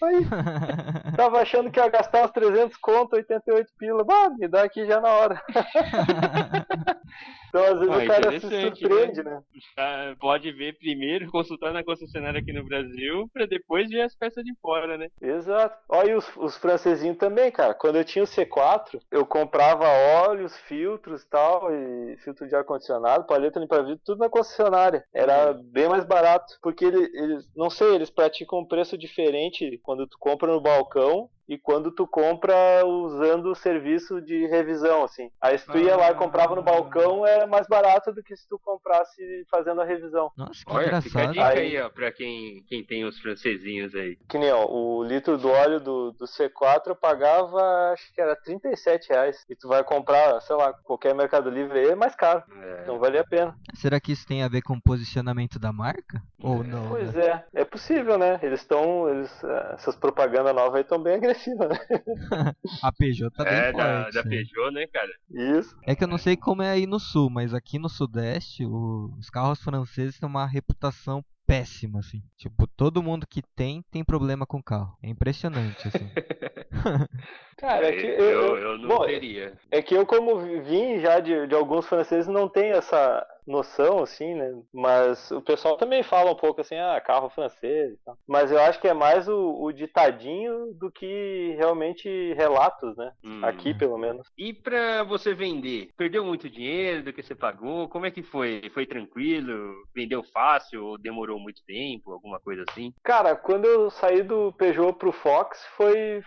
[0.03, 0.25] Aí,
[1.15, 4.03] tava achando que ia gastar uns 300 conto, 88 pila.
[4.03, 5.41] Bah, me dá aqui já na hora.
[7.49, 8.61] Então, às vezes, ah, o cara se né?
[8.61, 9.41] surpreende, né?
[9.77, 10.15] né?
[10.19, 14.53] Pode ver primeiro, consultar na concessionária aqui no Brasil, pra depois ver as peças de
[14.61, 15.09] fora, né?
[15.21, 15.77] Exato.
[15.89, 17.73] Olha, os, os francesinhos também, cara.
[17.73, 23.25] Quando eu tinha o C4, eu comprava óleos, filtros e tal, e filtro de ar-condicionado,
[23.25, 25.03] paleta limpa-vidro, tudo na concessionária.
[25.13, 25.63] Era uhum.
[25.63, 30.17] bem mais barato, porque eles, eles, não sei, eles praticam um preço diferente quando tu
[30.17, 35.29] compra no balcão e quando tu compra usando o serviço de revisão, assim.
[35.41, 38.47] Aí se tu ia lá e comprava no balcão, era mais barato do que se
[38.47, 40.31] tu comprasse fazendo a revisão.
[40.37, 41.03] Nossa, que Olha, engraçado.
[41.03, 44.17] fica a dica aí, aí ó, pra quem, quem tem os francesinhos aí.
[44.29, 48.33] Que nem, ó, o litro do óleo do, do C4 eu pagava, acho que era
[48.33, 49.45] 37 reais.
[49.49, 52.45] E tu vai comprar, sei lá, qualquer Mercado Livre aí é mais caro.
[52.49, 52.83] É.
[52.83, 53.53] Então vale a pena.
[53.73, 56.21] Será que isso tem a ver com o posicionamento da marca?
[56.41, 56.87] Ou não?
[56.87, 57.43] Pois né?
[57.53, 58.39] é, é possível, né?
[58.41, 61.77] Eles estão, eles, essas propagandas novas aí estão bem agressivas né?
[62.83, 63.79] a Peugeot tá bem é, forte.
[63.79, 65.11] É, da, da Peugeot, né, cara?
[65.29, 65.75] Isso.
[65.83, 69.13] É que eu não sei como é aí no sul, mas aqui no sudeste, o,
[69.19, 72.21] os carros franceses têm uma reputação péssima, assim.
[72.37, 74.97] Tipo, todo mundo que tem, tem problema com carro.
[75.03, 76.09] É impressionante, assim.
[77.57, 79.53] Cara, é que eu, eu, eu não bom, teria.
[79.69, 84.35] É que eu, como vim já de, de alguns franceses, não tenho essa, noção, assim,
[84.35, 84.61] né?
[84.73, 88.17] Mas o pessoal também fala um pouco assim, ah, carro francês e tal.
[88.27, 93.11] Mas eu acho que é mais o, o ditadinho do que realmente relatos, né?
[93.23, 93.43] Hum.
[93.43, 94.27] Aqui, pelo menos.
[94.37, 95.91] E pra você vender?
[95.97, 97.87] Perdeu muito dinheiro do que você pagou?
[97.89, 98.69] Como é que foi?
[98.73, 99.73] Foi tranquilo?
[99.93, 102.11] Vendeu fácil ou demorou muito tempo?
[102.11, 102.93] Alguma coisa assim?
[103.03, 106.21] Cara, quando eu saí do Peugeot pro Fox, foi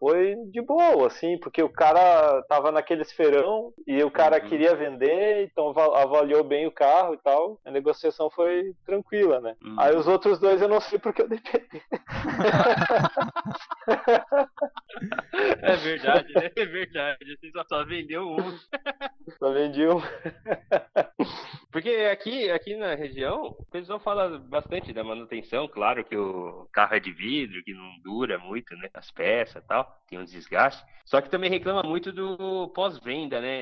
[0.00, 4.48] foi de boa, assim, porque o cara tava naquele esferão e o cara uhum.
[4.48, 7.60] queria vender, então avaliou bem o carro e tal.
[7.66, 9.54] A negociação foi tranquila, né?
[9.62, 9.76] Uhum.
[9.78, 11.38] Aí os outros dois eu não sei porque eu dei
[15.62, 16.50] É verdade, né?
[16.56, 17.36] É verdade.
[17.38, 18.58] Você só, só vendeu um.
[19.38, 20.00] Só vendi um.
[21.70, 25.68] Porque aqui, aqui na região, o pessoal fala bastante da manutenção.
[25.68, 28.88] Claro que o carro é de vidro, que não dura muito, né?
[28.94, 30.84] As peças e tal tem um desgaste.
[31.04, 33.60] Só que também reclama muito do pós-venda, né?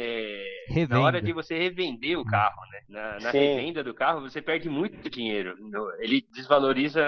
[0.66, 0.94] Revenda.
[0.94, 2.80] Na hora de você revender o carro, né?
[2.88, 5.54] Na, na revenda do carro, você perde muito dinheiro.
[5.98, 7.02] Ele desvaloriza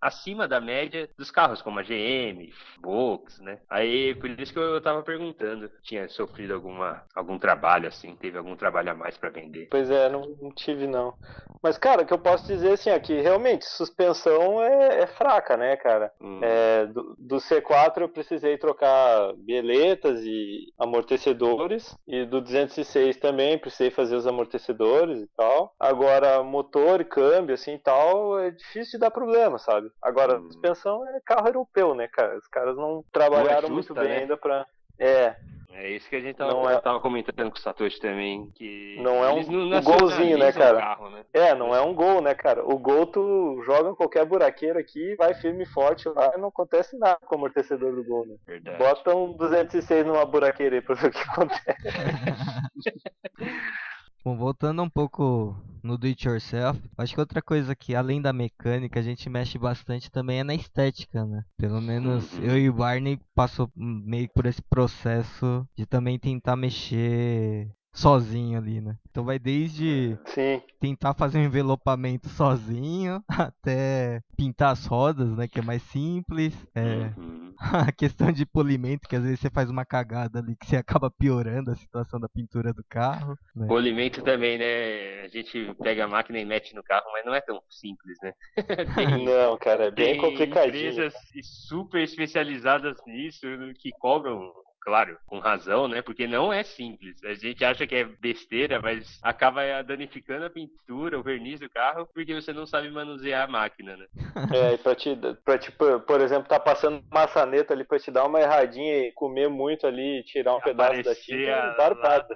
[0.00, 2.50] acima da média dos carros, como a GM,
[2.82, 3.60] Volks, né?
[3.68, 5.70] Aí, por isso que eu tava perguntando.
[5.82, 8.16] Tinha sofrido alguma, algum trabalho, assim?
[8.16, 9.68] Teve algum trabalho a mais para vender?
[9.70, 11.14] Pois é, não, não, tive, não.
[11.62, 15.56] Mas, cara, o que eu posso dizer, assim, aqui, é realmente, suspensão é, é fraca,
[15.56, 16.12] né, cara?
[16.20, 16.40] Hum.
[16.42, 21.96] É, do, do C4 eu precisei trocar bieletas e amortecedores.
[22.06, 25.74] E do 206 também precisei fazer os amortecedores e tal.
[25.80, 29.90] Agora, motor e câmbio, assim e tal, é difícil de dar problema, sabe?
[30.00, 30.44] Agora, hum.
[30.44, 32.38] suspensão é carro europeu, né, cara?
[32.38, 34.18] Os caras não trabalharam é justa, muito bem né?
[34.18, 34.64] ainda pra.
[35.00, 35.36] É,
[35.72, 36.80] É isso que a gente tava, não é...
[36.80, 38.50] tava comentando com o Satoshi também.
[38.54, 40.78] Que não é um, um golzinho, né, cara?
[40.78, 41.24] Carro, né?
[41.32, 42.64] É, não é um gol, né, cara?
[42.64, 46.48] O gol tu joga em qualquer buraqueira aqui, vai firme e forte lá e não
[46.48, 48.36] acontece nada com o amortecedor do gol, né?
[48.46, 48.78] Verdade.
[48.78, 51.78] Bota um 206 numa buraqueira aí pra ver o que acontece.
[54.24, 55.56] Bom, voltando um pouco
[55.88, 59.58] no do it yourself, acho que outra coisa que além da mecânica a gente mexe
[59.58, 61.42] bastante também é na estética, né?
[61.56, 62.44] Pelo menos uhum.
[62.44, 68.80] eu e o Barney passou meio por esse processo de também tentar mexer sozinho ali,
[68.80, 68.96] né?
[69.10, 70.62] Então vai desde Sim.
[70.80, 75.48] tentar fazer um envelopamento sozinho até pintar as rodas, né?
[75.48, 76.54] Que é mais simples.
[76.74, 77.48] É, uhum.
[77.88, 81.10] A questão de polimento, que às vezes você faz uma cagada ali que você acaba
[81.10, 83.36] piorando a situação da pintura do carro.
[83.54, 83.66] Né?
[83.66, 85.22] Polimento também, né?
[85.24, 88.32] A gente pega a máquina e mete no carro, mas não é tão simples, né?
[88.94, 90.90] tem, não, cara, é bem complicadinho.
[90.92, 93.46] empresas super especializadas nisso
[93.80, 94.52] que cobram
[94.88, 96.00] claro, com razão, né?
[96.00, 97.22] Porque não é simples.
[97.22, 102.08] A gente acha que é besteira, mas acaba danificando a pintura, o verniz do carro,
[102.14, 104.06] porque você não sabe manusear a máquina, né?
[104.48, 108.24] É, e pra te, pra te por exemplo, tá passando maçaneta ali pra te dar
[108.24, 112.34] uma erradinha e comer muito ali, tirar um pedaço da tinta, é barbado.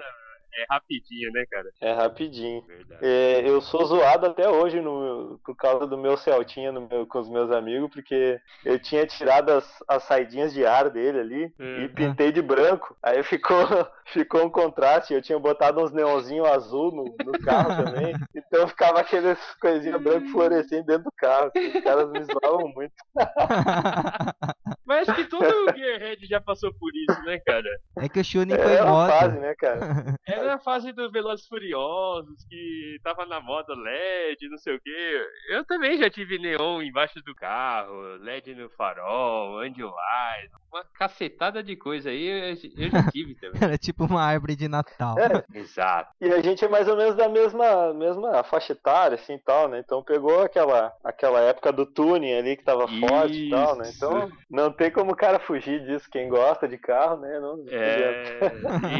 [0.54, 1.70] É rapidinho, né, cara?
[1.80, 2.62] É rapidinho.
[3.00, 7.20] É, eu sou zoado até hoje no, por causa do meu Celtinha no meu, com
[7.20, 11.84] os meus amigos, porque eu tinha tirado as, as saidinhas de ar dele ali é.
[11.84, 12.94] e pintei de branco.
[13.02, 13.56] Aí ficou,
[14.12, 15.14] ficou um contraste.
[15.14, 18.14] Eu tinha botado uns neonzinhos azul no, no carro também.
[18.34, 21.50] Então ficava aqueles coisinhas branco fluorescendo dentro do carro.
[21.54, 22.92] Os caras me zoavam muito.
[24.84, 27.68] Mas acho que todo Gearhead já passou por isso, né, cara?
[27.96, 29.12] É que o Shuni foi é moda.
[29.12, 29.80] fase, né, cara?
[30.26, 35.26] Era a fase do Velozes Furiosos, que tava na moda LED, não sei o quê.
[35.48, 39.92] Eu também já tive neon embaixo do carro, LED no farol, Angel
[40.38, 43.62] Eyes, uma cacetada de coisa aí eu, eu já tive também.
[43.62, 45.16] Era tipo uma árvore de Natal.
[45.18, 45.44] É.
[45.58, 46.12] Exato.
[46.20, 49.82] E a gente é mais ou menos da mesma, mesma faixa etária, assim, tal, né?
[49.84, 53.06] Então pegou aquela, aquela época do tuning ali que tava Isso.
[53.06, 53.92] forte e tal, né?
[53.94, 56.08] Então não tem como o cara fugir disso.
[56.10, 57.38] Quem gosta de carro, né?
[57.38, 58.40] Não, é,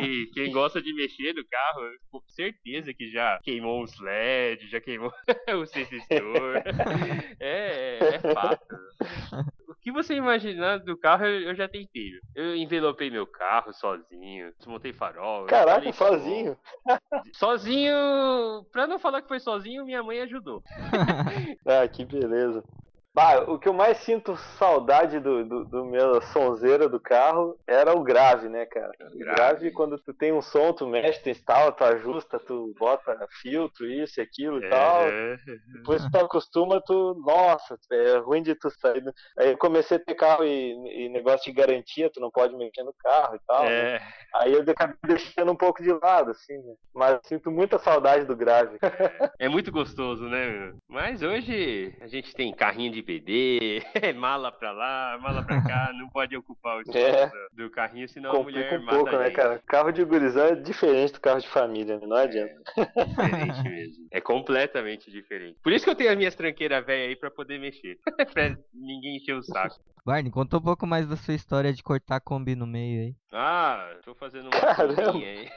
[0.03, 4.81] e quem gosta de mexer no carro, com certeza que já queimou os LED, já
[4.81, 5.13] queimou
[5.61, 6.63] o sensor.
[7.41, 8.77] é, é fato.
[9.69, 12.13] O que você imaginar do carro, eu já tentei.
[12.35, 15.47] Eu envelopei meu carro sozinho, desmontei farol.
[15.47, 16.57] Caraca, sozinho?
[17.35, 17.95] sozinho,
[18.71, 20.63] pra não falar que foi sozinho, minha mãe ajudou.
[21.67, 22.63] ah, que beleza.
[23.15, 27.93] Bah, o que eu mais sinto saudade do, do, do meu sonzeira do carro era
[27.93, 28.91] o grave, né, cara?
[29.15, 33.15] O grave, quando tu tem um som, tu mexe, tu instala, tu ajusta, tu bota
[33.43, 34.69] filtro, isso e aquilo e é.
[34.71, 35.03] tal.
[35.75, 37.15] Depois tu acostuma, tu.
[37.27, 39.05] Nossa, é ruim de tu sair.
[39.39, 42.83] Aí eu comecei a ter carro e, e negócio de garantia, tu não pode mexer
[42.83, 43.65] no carro e tal.
[43.65, 43.79] Né?
[43.79, 43.93] É.
[43.93, 44.01] Né?
[44.37, 46.75] Aí eu acabei deixando um pouco de lado, assim, né?
[46.95, 48.79] Mas sinto muita saudade do grave.
[48.83, 50.73] É, é muito gostoso, né?
[50.89, 53.83] Mas hoje a gente tem carrinho de PD,
[54.17, 57.27] mala pra lá, mala pra cá, não pode ocupar o espaço é.
[57.53, 59.63] do, do, carrinho, senão Complica a mulher um pouco, né, cara?
[59.67, 62.07] Carro de gurizão é diferente do carro de família, né?
[62.07, 62.63] não adianta.
[62.77, 64.07] É diferente mesmo.
[64.11, 65.59] É completamente diferente.
[65.63, 67.99] Por isso que eu tenho as minhas tranqueiras velhas aí pra poder mexer.
[68.33, 69.81] pra ninguém encher o saco.
[70.05, 73.15] Barney, conta um pouco mais da sua história de cortar a Kombi no meio aí.
[73.33, 75.13] Ah, tô fazendo uma Caramba.
[75.13, 75.49] aí.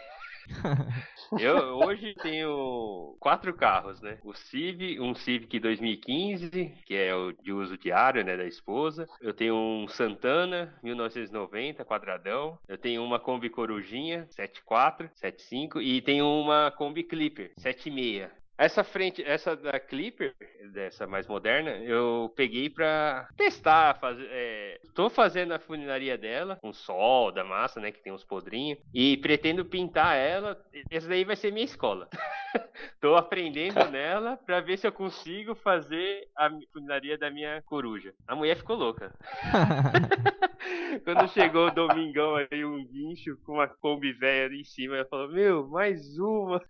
[1.39, 4.17] Eu hoje tenho quatro carros, né?
[4.23, 9.07] O Civic, um Civic 2015, que é o de uso diário, né, da esposa.
[9.21, 12.57] Eu tenho um Santana 1990 quadradão.
[12.67, 18.44] Eu tenho uma Kombi Corujinha 74, 75 e tenho uma Kombi Clipper 76.
[18.57, 20.33] Essa frente, essa da Clipper,
[20.71, 26.71] dessa mais moderna, eu peguei pra testar, fazer, é, tô fazendo a funilaria dela, com
[26.71, 30.57] sol da massa, né, que tem uns podrinhos, e pretendo pintar ela,
[30.89, 32.07] essa daí vai ser minha escola.
[33.01, 38.13] tô aprendendo nela pra ver se eu consigo fazer a funilaria da minha coruja.
[38.27, 39.13] A mulher ficou louca.
[41.03, 45.29] Quando chegou o domingão aí, um guincho com uma Kombi velha em cima, ela falou,
[45.29, 46.61] meu, mais uma.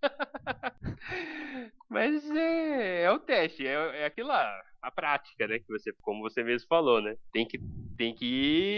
[1.89, 5.57] Mas é, é o teste, é, é aquilo lá a prática, né?
[5.57, 7.15] Que você, como você mesmo falou, né?
[7.33, 7.59] Tem que,
[7.97, 8.25] tem que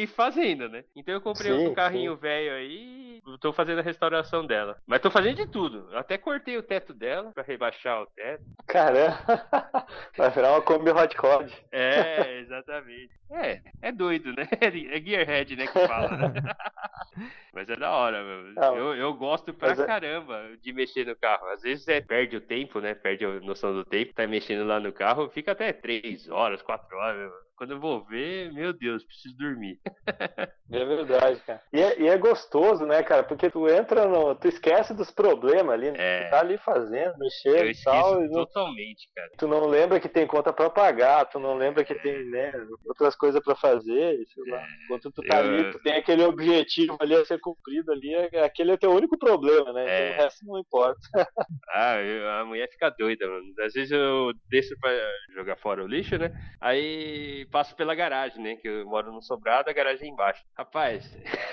[0.03, 0.85] ir fazendo, né?
[0.95, 4.77] Então eu comprei sim, um carrinho velho aí e tô fazendo a restauração dela.
[4.87, 5.89] Mas tô fazendo de tudo.
[5.91, 8.43] Eu até cortei o teto dela pra rebaixar o teto.
[8.65, 9.17] Caramba!
[10.17, 11.51] Vai virar uma Kombi Hot Rod.
[11.71, 13.11] É, exatamente.
[13.29, 14.47] É, é doido, né?
[14.61, 15.67] É Gearhead, né?
[15.67, 16.33] Que fala, né?
[17.53, 18.53] Mas é da hora, meu.
[18.53, 21.47] Não, eu, eu gosto pra é caramba de mexer no carro.
[21.47, 22.93] Às vezes é, perde o tempo, né?
[22.93, 24.13] Perde a noção do tempo.
[24.13, 27.46] Tá mexendo lá no carro, fica até três três horas, quatro horas.
[27.57, 29.79] Quando eu vou ver, meu Deus, preciso dormir.
[30.69, 31.61] É verdade, cara.
[31.71, 33.23] E é, e é, gostoso, né, cara?
[33.23, 34.35] Porque tu entra no.
[34.35, 35.97] Tu esquece dos problemas ali, né?
[35.97, 36.25] É.
[36.25, 38.21] Tu tá ali fazendo, mexendo e tal.
[38.21, 39.29] E não, totalmente, cara.
[39.37, 42.51] Tu não lembra que tem conta pra pagar, tu não lembra que tem, né,
[42.85, 44.61] outras coisas pra fazer, sei lá.
[44.83, 45.53] Enquanto tu tá eu...
[45.53, 49.17] ali, tu tem aquele objetivo ali a ser cumprido ali, é, aquele é teu único
[49.17, 49.83] problema, né?
[49.83, 50.99] Então, o resto não importa.
[51.73, 53.53] ah, eu, a mulher fica doida, mano.
[53.61, 54.91] Às vezes eu desço pra
[55.33, 56.29] jogar fora o lixo, né?
[56.59, 58.55] Aí passo pela garagem, né?
[58.55, 60.43] Que eu moro no sobrado, a garagem é embaixo.
[60.57, 61.05] Rapaz,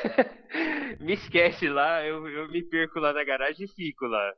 [1.00, 4.32] me esquece lá, eu, eu me perco lá na garagem e fico lá.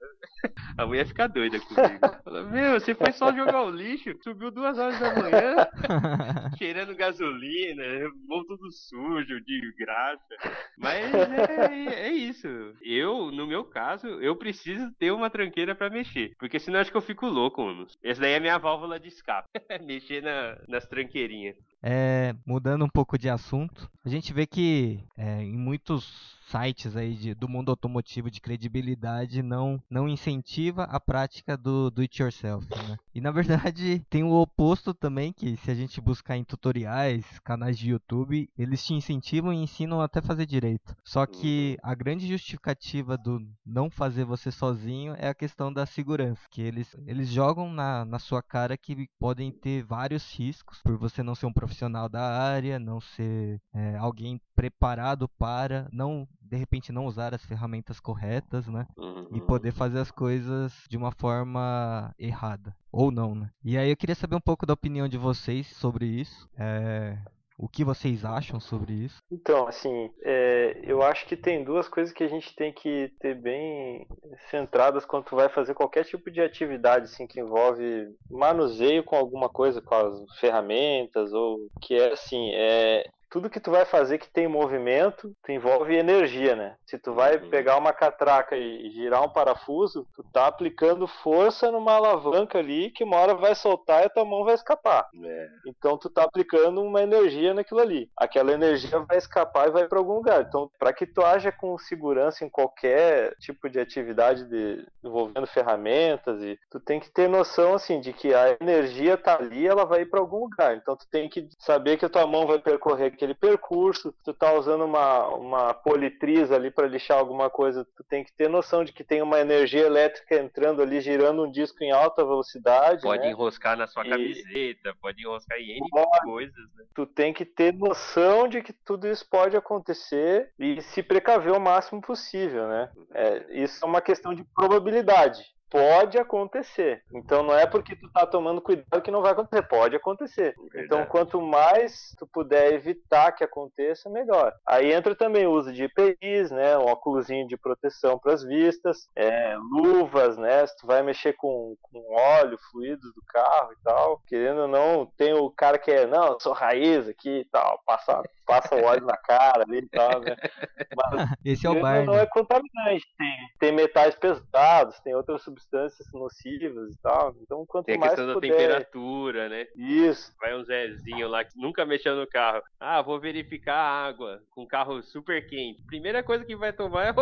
[0.78, 2.22] A mulher fica doida comigo.
[2.24, 5.66] Fala, Meu, você foi só jogar o lixo, subiu duas horas da manhã,
[6.58, 7.82] cheirando gasolina,
[8.28, 10.36] vou tudo sujo, de graça.
[10.78, 12.48] Mas é, é isso.
[12.82, 16.34] Eu, no meu caso, eu preciso ter uma tranqueira para mexer.
[16.38, 17.86] Porque senão acho que eu fico louco, mano.
[18.02, 19.48] Essa daí é a minha válvula de escape.
[19.86, 21.45] mexer na, nas tranqueirinhas.
[21.82, 27.14] É, mudando um pouco de assunto, a gente vê que é, em muitos sites aí
[27.14, 32.66] de, do mundo automotivo de credibilidade não, não incentiva a prática do do it yourself,
[32.88, 32.96] né?
[33.14, 37.78] E na verdade tem o oposto também, que se a gente buscar em tutoriais, canais
[37.78, 40.94] de YouTube, eles te incentivam e ensinam até fazer direito.
[41.04, 46.42] Só que a grande justificativa do não fazer você sozinho é a questão da segurança,
[46.50, 51.22] que eles, eles jogam na, na sua cara que podem ter vários riscos por você
[51.22, 56.92] não ser um profissional da área, não ser é, alguém preparado para, não de repente
[56.92, 58.86] não usar as ferramentas corretas, né?
[58.96, 59.28] Uhum.
[59.32, 62.74] E poder fazer as coisas de uma forma errada.
[62.92, 63.50] Ou não, né?
[63.64, 66.48] E aí eu queria saber um pouco da opinião de vocês sobre isso.
[66.58, 67.18] É...
[67.58, 69.16] O que vocês acham sobre isso?
[69.32, 73.34] Então, assim, é, eu acho que tem duas coisas que a gente tem que ter
[73.34, 74.06] bem
[74.50, 79.48] centradas quando tu vai fazer qualquer tipo de atividade assim, que envolve manuseio com alguma
[79.48, 84.28] coisa, com as ferramentas, ou que é assim, é, tudo que tu vai fazer que
[84.28, 86.76] tem movimento, tu envolve energia, né?
[86.86, 87.50] Se tu vai uhum.
[87.50, 93.04] pegar uma catraca e girar um parafuso, tu tá aplicando força numa alavanca ali que
[93.04, 95.08] uma hora vai soltar e a tua mão vai escapar.
[95.22, 95.48] É.
[95.66, 98.10] Então tu tá aplicando uma energia naquilo ali.
[98.16, 100.42] Aquela energia vai escapar e vai para algum lugar.
[100.42, 106.42] Então, para que tu haja com segurança em qualquer tipo de atividade de, envolvendo ferramentas
[106.42, 110.02] e tu tem que ter noção assim de que a energia tá ali, ela vai
[110.02, 110.76] ir para algum lugar.
[110.76, 114.52] Então tu tem que saber que a tua mão vai percorrer aquele percurso, tu tá
[114.52, 118.92] usando uma, uma politriz ali para lixar alguma coisa, tu tem que ter noção de
[118.92, 123.02] que tem uma energia elétrica entrando ali, girando um disco em alta velocidade.
[123.02, 123.30] Pode né?
[123.30, 124.10] enroscar na sua e...
[124.10, 126.24] camiseta, pode enroscar em N pode.
[126.24, 126.74] coisas.
[126.76, 126.84] Né?
[126.94, 131.60] Tu tem que ter noção de que tudo isso pode acontecer e se precaver o
[131.60, 132.90] máximo possível, né?
[133.14, 137.02] É, isso é uma questão de probabilidade pode acontecer.
[137.12, 140.54] Então não é porque tu tá tomando cuidado que não vai acontecer, pode acontecer.
[140.56, 140.84] Verdade.
[140.84, 144.52] Então quanto mais tu puder evitar que aconteça, melhor.
[144.66, 149.08] Aí entra também o uso de EPIs, né, um óculosinho de proteção para as vistas,
[149.16, 154.22] é, luvas, né, se tu vai mexer com, com óleo, fluidos do carro e tal,
[154.26, 158.22] querendo ou não, tem o cara que é, não, sou raiz aqui e tal, passa,
[158.46, 160.36] passa o óleo na cara ali e tal, né.
[160.96, 162.04] Mas, Esse é o bar.
[162.04, 167.34] Não é contaminante, tem, tem metais pesados, tem outras substâncias nocivas e tal.
[167.40, 168.50] Então, quanto Tem a mais questão puder...
[168.50, 169.66] da temperatura, né?
[169.74, 170.32] Isso.
[170.38, 172.62] Vai um Zezinho lá que nunca mexeu no carro.
[172.78, 175.82] Ah, vou verificar a água com o carro super quente.
[175.86, 177.14] Primeira coisa que vai tomar é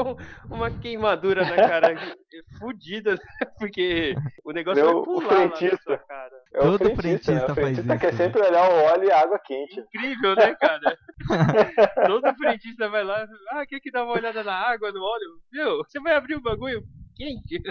[0.51, 1.95] uma queimadura na cara
[2.59, 3.17] fudida,
[3.59, 5.91] porque o negócio Meu, vai pular o frentista.
[5.91, 6.35] lá na cara.
[6.53, 7.53] É o Todo frentista, frentista, né?
[7.53, 8.49] o frentista quer isso, sempre né?
[8.49, 9.81] olhar o óleo e água quente.
[9.81, 10.99] Incrível, né, cara?
[12.07, 15.41] Todo frentista vai lá, ah, quer que dá uma olhada na água, no óleo?
[15.53, 16.83] Meu, você vai abrir o bagulho,
[17.17, 17.63] quente.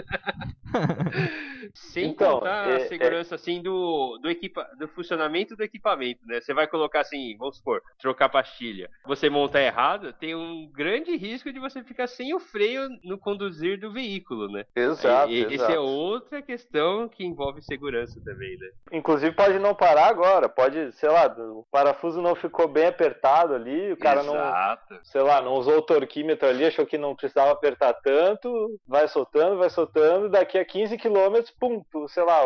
[1.74, 3.36] Sem então, contar é, a segurança é...
[3.36, 6.40] assim do, do, equipa, do funcionamento do equipamento, né?
[6.40, 8.90] Você vai colocar assim, vamos supor, trocar pastilha.
[9.06, 13.78] Você montar errado, tem um grande risco de você ficar sem o freio no conduzir
[13.78, 14.64] do veículo, né?
[14.74, 15.30] Exato.
[15.30, 15.54] E, exato.
[15.54, 18.70] Essa é outra questão que envolve segurança também, né?
[18.92, 23.92] Inclusive pode não parar agora, pode, sei lá, o parafuso não ficou bem apertado ali,
[23.92, 24.94] o cara exato.
[24.94, 29.08] não, sei lá, não usou o torquímetro ali, achou que não precisava apertar tanto, vai
[29.08, 32.44] soltando, vai soltando, daqui a 15 km, pum, tu, sei lá,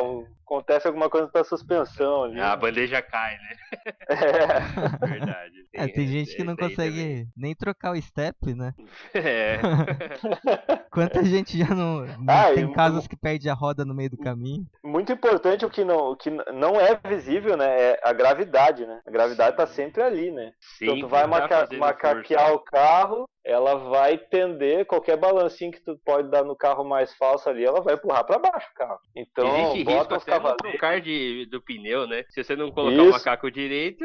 [0.48, 2.40] acontece alguma coisa na suspensão ali.
[2.40, 3.56] A bandeja cai, né?
[4.08, 5.06] É.
[5.06, 5.54] Verdade.
[5.70, 8.74] Tem, é, tem gente que não consegue nem trocar o step, né?
[9.12, 9.58] É.
[10.90, 12.06] Quanta gente já não.
[12.06, 14.66] não ah, tem casos que perde a roda no meio do caminho.
[14.82, 17.66] Muito importante o que não, o que não é visível, né?
[17.66, 19.00] É a gravidade, né?
[19.06, 20.52] A gravidade tá sempre ali, né?
[20.60, 25.98] Sim, então tu vai maca macaquear o carro, ela vai tender, qualquer balancinho que tu
[26.04, 28.98] pode dar no carro mais falso ali, ela vai empurrar para baixo o carro.
[29.16, 32.24] Então, Existe bota risco os de, do pneu, né?
[32.30, 33.08] Se você não colocar Isso.
[33.08, 34.04] o macaco direito,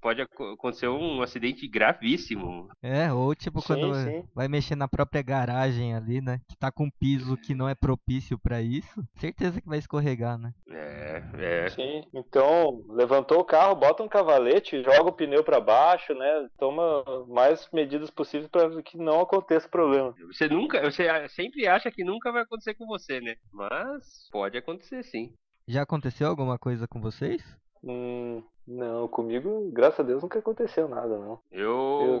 [0.00, 2.68] pode ac- acontecer um acidente gravíssimo.
[2.82, 4.24] É, ou tipo Sim, quando sim.
[4.34, 6.40] vai mexer na própria garagem ali, né?
[6.48, 9.02] Que tá com piso que não é propício pra isso.
[9.16, 10.52] Certeza que vai escorregar, né?
[10.70, 11.68] É, é.
[11.70, 12.04] Sim.
[12.14, 16.48] Então, levantou o carro, bota um cavalete, joga o pneu para baixo, né?
[16.58, 20.14] Toma mais medidas possíveis para que não aconteça problema.
[20.32, 23.34] Você nunca, você sempre acha que nunca vai acontecer com você, né?
[23.52, 25.32] Mas pode acontecer sim.
[25.68, 27.42] Já aconteceu alguma coisa com vocês?
[27.82, 31.40] Hum, não, comigo, graças a Deus, nunca aconteceu nada, não.
[31.50, 31.62] Eu,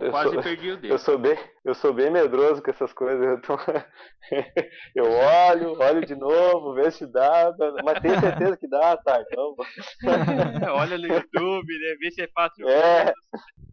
[0.00, 0.94] eu quase sou- perdi o dedo.
[0.94, 3.22] Eu sou bem, eu sou bem medroso com essas coisas.
[3.26, 3.56] Eu, tô-
[4.94, 9.20] eu olho, olho de novo, ver se dá, mas tenho certeza que dá, tá?
[9.20, 9.54] Então,
[10.74, 11.96] Olha no YouTube, né?
[12.00, 12.66] Vê se é fácil.
[12.68, 13.12] É.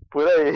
[0.09, 0.53] por aí.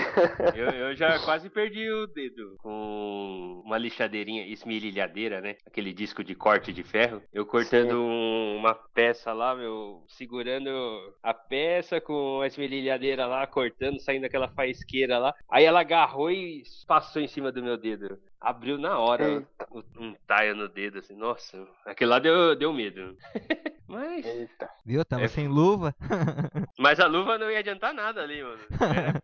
[0.55, 5.55] Eu, eu já quase perdi o dedo com uma lixadeirinha, esmerilhadeira, né?
[5.65, 7.21] Aquele disco de corte de ferro.
[7.33, 10.69] Eu cortando um- uma peça lá, meu, segurando
[11.23, 15.33] a peça com a esmerilhadeira lá, cortando, saindo aquela faisqueira lá.
[15.49, 18.19] Aí ela agarrou e passou em cima do meu dedo.
[18.41, 19.45] Abriu na hora
[19.99, 21.15] um taio no dedo, assim.
[21.15, 23.15] Nossa, aquele lá deu, deu medo.
[23.87, 24.69] Mas, Eita.
[24.85, 25.05] Viu?
[25.05, 25.27] Tava É.
[25.27, 25.93] sem luva.
[26.79, 28.61] mas a luva não ia adiantar nada ali, mano.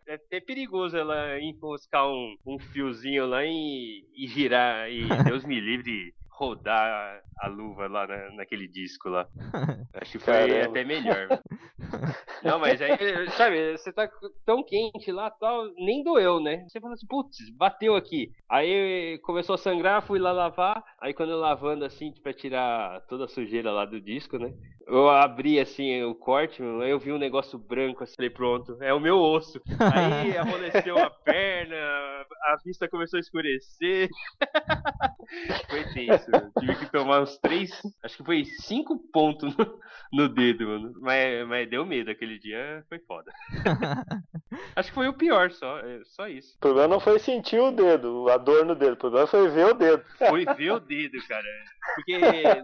[0.06, 4.90] É, é até perigoso ela enroscar um, um fiozinho lá e, e girar.
[4.90, 9.26] E Deus me livre rodar a luva lá na- naquele disco lá.
[9.94, 10.64] Acho que foi Caramba.
[10.70, 11.40] até melhor.
[12.42, 12.96] Não, mas aí,
[13.36, 14.08] sabe, você tá
[14.46, 16.64] tão quente lá tal, nem doeu, né?
[16.68, 18.30] Você fala assim, putz, bateu aqui.
[18.48, 20.82] Aí começou a sangrar, fui lá lavar.
[21.00, 24.52] Aí quando eu lavando assim, pra tirar toda a sujeira lá do disco, né?
[24.86, 28.94] Eu abri assim o corte, aí eu vi um negócio branco assim, falei, pronto, é
[28.94, 29.60] o meu osso.
[29.92, 32.17] Aí amoleceu a perna,
[32.52, 34.08] a vista começou a escurecer.
[35.68, 37.70] Foi tenso, tive que tomar uns três,
[38.02, 39.80] acho que foi cinco pontos no,
[40.10, 40.92] no dedo, mano.
[41.02, 43.30] Mas, mas deu medo aquele dia, foi foda.
[44.76, 46.54] Acho que foi o pior, só, é, só isso.
[46.56, 48.92] O problema não foi sentir o dedo, a dor no dedo.
[48.94, 50.04] O problema foi ver o dedo.
[50.28, 51.44] Foi ver o dedo, cara.
[51.94, 52.62] Porque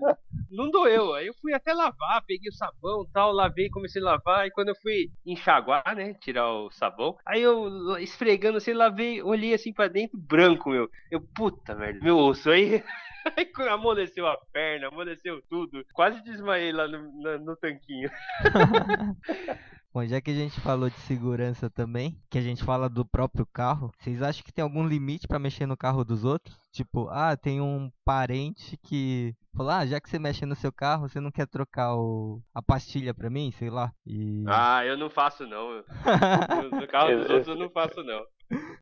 [0.50, 1.14] não doeu.
[1.14, 4.46] Aí eu fui até lavar, peguei o sabão tal, lavei, comecei a lavar.
[4.46, 6.14] E quando eu fui enxaguar, né?
[6.14, 10.88] Tirar o sabão, aí eu esfregando assim, lavei, olhei assim pra dentro, branco, meu.
[11.10, 12.50] Eu, puta merda, meu osso.
[12.50, 12.82] Aí,
[13.36, 15.84] aí amoleceu a perna, amoleceu tudo.
[15.92, 18.10] Quase desmaiei lá no, na- no tanquinho.
[19.94, 23.46] Bom, já que a gente falou de segurança também, que a gente fala do próprio
[23.46, 26.58] carro, vocês acham que tem algum limite pra mexer no carro dos outros?
[26.72, 31.08] Tipo, ah, tem um parente que falou, ah, já que você mexe no seu carro,
[31.08, 32.42] você não quer trocar o...
[32.52, 33.92] a pastilha pra mim, sei lá?
[34.04, 34.42] E...
[34.48, 35.84] Ah, eu não faço não.
[36.72, 38.24] No, carro dos outros eu não faço não.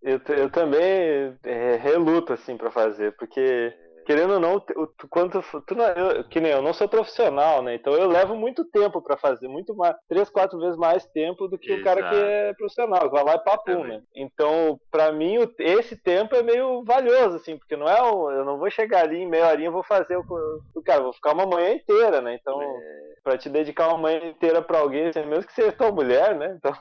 [0.03, 3.71] Eu, eu também é, reluto, assim, pra fazer, porque,
[4.05, 7.63] querendo ou não, tu, quando tu, tu não, eu, que nem eu não sou profissional,
[7.63, 7.75] né?
[7.75, 11.59] Então eu levo muito tempo pra fazer, muito mais, três, quatro vezes mais tempo do
[11.59, 12.27] que o cara que Exato.
[12.27, 13.99] é profissional, vai lá e papum, Também.
[13.99, 14.03] né?
[14.15, 18.59] Então, pra mim, esse tempo é meio valioso, assim, porque não é um, eu não
[18.59, 20.25] vou chegar ali em meia horinha e vou fazer o,
[20.75, 22.39] o cara, vou ficar uma manhã inteira, né?
[22.41, 22.59] Então,
[23.23, 26.57] pra te dedicar uma manhã inteira pra alguém, assim, mesmo que seja tua mulher, né?
[26.57, 26.73] Então,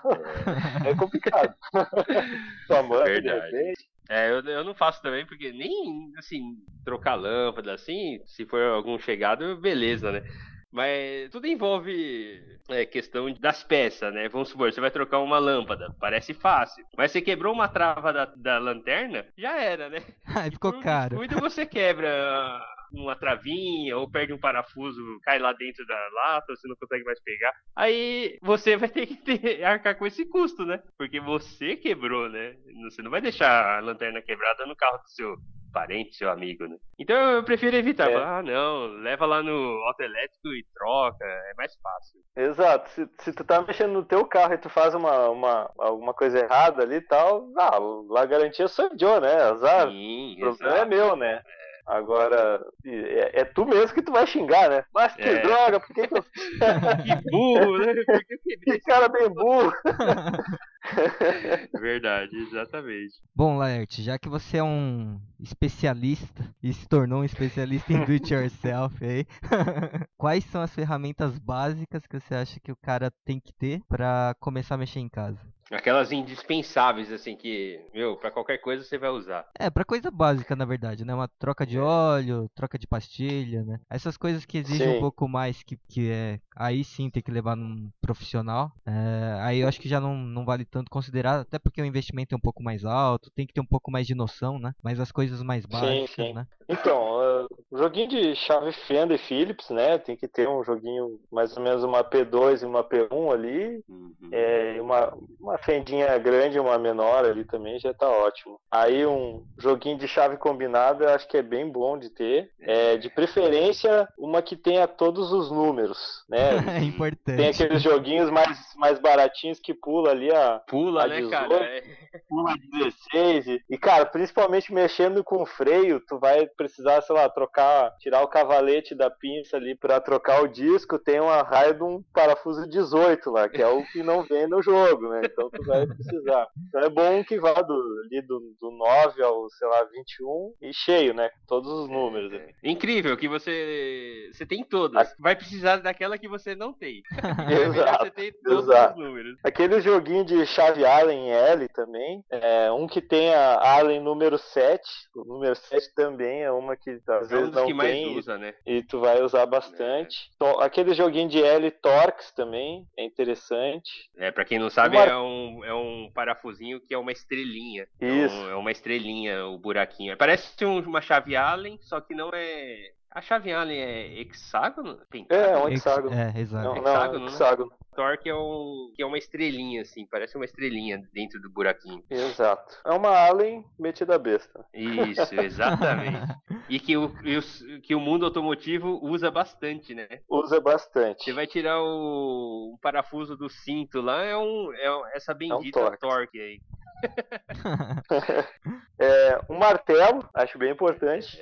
[0.85, 1.53] é complicado.
[2.67, 3.55] Tua mãe, de Verdade.
[3.55, 3.91] repente.
[4.11, 8.99] É, eu, eu não faço também, porque nem, assim, trocar lâmpada, assim, se for algum
[8.99, 10.21] chegado, beleza, né?
[10.69, 14.27] Mas tudo envolve é, questão das peças, né?
[14.27, 16.85] Vamos supor, você vai trocar uma lâmpada, parece fácil.
[16.97, 20.03] Mas você quebrou uma trava da, da lanterna, já era, né?
[20.35, 21.15] Aí ficou Por caro.
[21.15, 22.61] Muito você quebra
[22.93, 27.21] uma travinha ou perde um parafuso, cai lá dentro da lata, você não consegue mais
[27.21, 27.53] pegar.
[27.75, 30.81] Aí você vai ter que ter, arcar com esse custo, né?
[30.97, 32.55] Porque você quebrou, né?
[32.83, 35.37] Você não vai deixar a lanterna quebrada no carro do seu
[35.71, 36.77] parente, seu amigo, né?
[36.99, 38.09] Então eu prefiro evitar.
[38.09, 38.13] É.
[38.13, 42.19] Falar, ah, não, leva lá no autoelétrico e troca, é mais fácil.
[42.35, 42.89] Exato.
[42.91, 46.39] Se, se tu tá mexendo no teu carro e tu faz uma, uma, alguma coisa
[46.39, 47.77] errada ali e tal, ah,
[48.09, 49.33] lá a garantia sou eu, né?
[49.33, 49.89] Azar.
[49.89, 50.89] Sim, o problema é exato.
[50.89, 51.41] meu, né?
[51.85, 54.83] Agora, é, é tu mesmo que tu vai xingar, né?
[54.93, 55.41] Mas que É.
[55.41, 56.23] droga, por que, que eu.
[57.05, 57.93] Que burro, né?
[58.05, 59.73] Por que cara bem burro.
[61.79, 63.13] Verdade, exatamente.
[63.35, 68.11] Bom, Laerte, já que você é um especialista e se tornou um especialista em do
[68.11, 69.25] it yourself aí,
[70.17, 74.35] quais são as ferramentas básicas que você acha que o cara tem que ter pra
[74.39, 75.39] começar a mexer em casa?
[75.71, 79.47] Aquelas indispensáveis, assim, que, meu, pra qualquer coisa você vai usar.
[79.57, 81.13] É, pra coisa básica, na verdade, né?
[81.13, 83.79] Uma troca de óleo, troca de pastilha, né?
[83.89, 84.97] Essas coisas que exigem Sim.
[84.97, 86.39] um pouco mais, que, que é.
[86.55, 88.71] Aí sim tem que levar num profissional.
[88.85, 92.35] É, aí eu acho que já não, não vale tanto considerar, até porque o investimento
[92.35, 94.73] é um pouco mais alto, tem que ter um pouco mais de noção, né?
[94.83, 96.33] Mas as coisas mais básicas, sim.
[96.33, 96.45] né?
[96.67, 97.47] Então, uh,
[97.77, 99.97] joguinho de chave Fender e Philips, né?
[99.97, 103.83] Tem que ter um joguinho mais ou menos uma P2 e uma P1 ali.
[103.89, 104.29] Uhum.
[104.31, 108.59] É, uma, uma fendinha grande e uma menor ali também já tá ótimo.
[108.69, 112.49] Aí um joguinho de chave combinada eu acho que é bem bom de ter.
[112.59, 116.51] É, de preferência, uma que tenha todos os números, né?
[116.79, 117.37] é importante.
[117.37, 121.31] Tem aqueles joguinhos mais, mais baratinhos que pula ali a, Pula, A né, 18?
[121.31, 121.63] cara?
[121.65, 121.83] É.
[122.27, 127.29] pula 16 e, e, cara, principalmente mexendo com o freio, tu vai precisar, sei lá,
[127.29, 131.83] trocar, tirar o cavalete da pinça ali pra trocar o disco, tem uma raia de
[131.83, 135.21] um parafuso 18 lá, que é o que não vem no jogo, né?
[135.25, 136.47] Então tu vai precisar.
[136.67, 137.73] Então é bom que vá do,
[138.05, 141.29] ali do, do 9 ao, sei lá, 21 e cheio, né?
[141.29, 142.31] Com todos os números.
[142.33, 142.41] ali.
[142.63, 142.69] É.
[142.71, 145.13] Incrível que você você tem todas.
[145.19, 147.01] Vai precisar daquela que você não tem.
[147.49, 148.99] é Exato, você ter todos exato.
[148.99, 149.37] os números.
[149.43, 154.81] Aquele joguinho de chave Allen L também, é um que tem a Allen número 7,
[155.15, 157.91] o número 7 também é uma que às É um vezes dos não que mais
[157.91, 158.53] tem usa, né?
[158.65, 160.29] e tu vai usar bastante.
[160.35, 164.09] Então, aquele joguinho de L Torx também é interessante.
[164.17, 167.87] É, pra quem não sabe, é um, é um parafusinho que é uma estrelinha.
[167.99, 168.35] É Isso.
[168.35, 170.15] um- É, uma estrelinha, o buraquinho.
[170.17, 172.91] Parece um- uma chave Allen, só que não é.
[173.13, 174.99] A chave Allen é hexágono?
[175.01, 175.65] É, Pentágono?
[175.65, 176.15] um hexágono.
[176.15, 176.65] É, exato.
[176.69, 177.31] Não, hexágono, não, né?
[177.31, 177.71] hexágono.
[177.93, 180.05] Torque é, um, que é uma estrelinha, assim.
[180.05, 182.01] Parece uma estrelinha dentro do buraquinho.
[182.09, 182.77] Exato.
[182.85, 184.65] É uma Allen metida besta.
[184.73, 186.17] Isso, exatamente.
[186.69, 190.07] e que o, e os- que o mundo automotivo usa bastante, né?
[190.29, 191.25] Usa bastante.
[191.25, 195.79] Você vai tirar o, o parafuso do cinto lá, é, um, é um- essa bendita
[195.81, 195.99] torque.
[195.99, 196.61] torque aí.
[199.01, 201.41] É, um martelo, acho bem importante.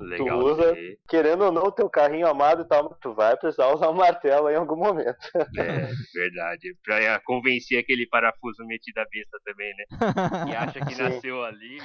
[0.00, 0.40] Legal.
[0.40, 0.74] Tu usa-.
[1.06, 4.56] Querendo ou não, teu carrinho amado e tal, tu vai precisar usar um martelo em
[4.56, 5.18] algum momento.
[5.58, 6.74] É, verdade.
[6.82, 9.84] Pra convencer aquele parafuso metido a besta também, né?
[10.48, 11.02] Que acha que Sim.
[11.02, 11.78] nasceu ali,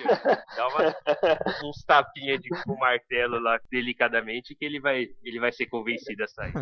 [0.56, 0.96] dá uma,
[1.68, 6.24] uns tapinhas de, com o martelo lá delicadamente que ele vai, ele vai ser convencido
[6.24, 6.54] a sair.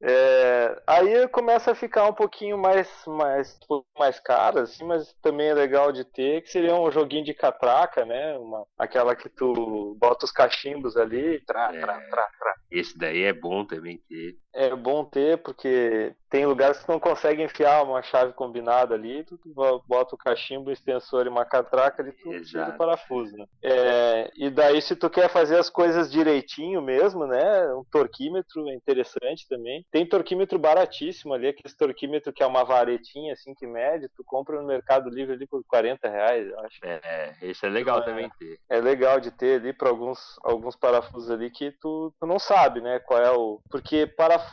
[0.00, 3.58] É, aí começa a ficar um pouquinho mais, mais,
[3.98, 8.04] mais caro, assim, mas também é legal de ter, que seria um joguinho de catraca,
[8.04, 8.36] né?
[8.38, 11.80] Uma, aquela que tu bota os cachimbos ali, tra, É.
[11.80, 12.54] tra, tra, tra.
[12.70, 14.36] Esse daí é bom também ter.
[14.54, 19.38] É bom ter, porque tem lugares que não consegue enfiar uma chave combinada ali, tu
[19.46, 22.70] bo- bota o cachimbo, o extensor e uma catraca ali, tu tira Exato.
[22.72, 23.44] o parafuso, né?
[23.62, 27.72] É, e daí se tu quer fazer as coisas direitinho mesmo, né?
[27.74, 29.84] Um torquímetro é interessante também.
[29.90, 34.60] Tem torquímetro baratíssimo ali, aquele torquímetro que é uma varetinha assim que mede, tu compra
[34.60, 36.78] no Mercado Livre ali por 40 reais, eu acho.
[36.84, 38.02] É, é, esse é legal É.
[38.04, 38.58] também ter.
[38.68, 42.80] É legal de ter ali para alguns, alguns parafusos ali que tu, tu não sabe,
[42.80, 43.00] né?
[43.00, 43.60] Qual é o.
[43.70, 44.43] Porque parafuso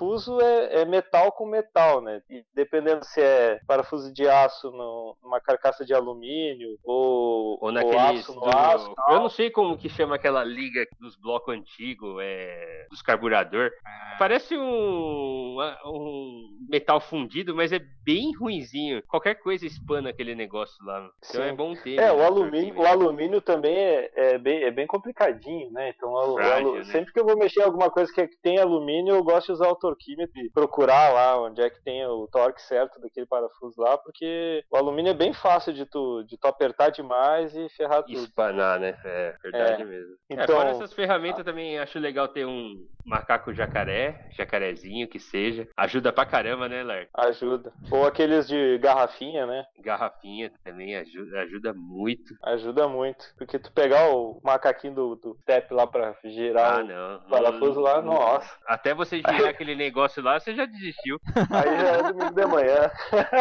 [0.41, 2.21] é, é metal com metal, né?
[2.29, 8.21] E dependendo se é parafuso de aço no- numa carcaça de alumínio ou, Ou naqueles.
[8.21, 8.93] aço no do- aço.
[9.09, 13.71] eu não sei como que chama aquela liga dos blocos antigos, é, dos carburador.
[14.19, 19.01] Parece um, um metal fundido, mas é bem ruinzinho.
[19.07, 21.09] Qualquer coisa espana aquele negócio lá.
[21.29, 21.47] Então Sim.
[21.49, 21.95] é bom ter.
[21.97, 25.89] É, né, o alumínio, o alumínio também é, é bem, é bem complicadinho, né?
[25.95, 26.83] Então, Frágil, alu- né?
[26.85, 29.69] sempre que eu vou mexer em alguma coisa que tem alumínio, eu gosto de usar
[29.69, 33.97] o torquímetro e procurar lá onde é que tem o torque certo daquele parafuso lá,
[33.97, 38.13] porque o alumínio é bem fácil de tu, de tu apertar demais e ferrar tudo.
[38.17, 38.97] Espanar, né?
[39.03, 39.86] É verdade É.
[39.86, 40.15] mesmo.
[40.29, 45.67] Então- É, fora essas ferramentas também acho legal ter um macaco jacaré, jacarezinho que seja.
[45.75, 47.07] Ajuda pra caramba, né, Lar?
[47.17, 47.73] Ajuda.
[47.89, 49.65] Ou aqueles de garrafinha, né?
[49.79, 52.36] Garrafinha também ajuda, ajuda muito.
[52.43, 53.25] Ajuda muito.
[53.38, 58.01] Porque tu pegar o macaquinho do, do step lá pra girar Ah, o parafuso lá,
[58.01, 58.49] nossa.
[58.67, 59.21] Até você girar
[59.57, 61.17] aquele negócio lá, você já desistiu.
[61.36, 62.91] Aí já é domingo de manhã.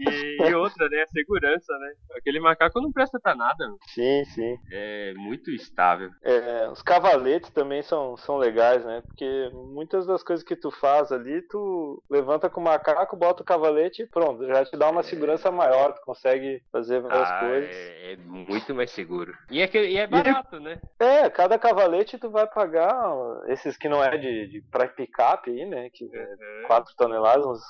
[0.00, 1.04] E, e outra, né?
[1.08, 1.92] Segurança, né?
[2.16, 3.68] Aquele macaco não presta pra nada.
[3.88, 4.56] sim, sim.
[4.70, 6.10] É muito estável.
[6.22, 9.02] É, os cavaletes também são, são legais, né?
[9.06, 13.46] Porque muitas das coisas que tu faz ali, tu levanta com o macaco, bota o
[13.46, 17.74] cavalete e pronto, já te dá uma segurança maior, tu consegue fazer várias Ah, coisas.
[17.74, 19.32] é, é muito mais seguro.
[19.50, 20.80] E é, que- e é barato, né?
[21.00, 22.94] É, cada cavalete tu vai pagar
[23.48, 25.90] esses que não é de, de pra picape aí, né?
[25.90, 27.62] Que é 4 toneladas, uns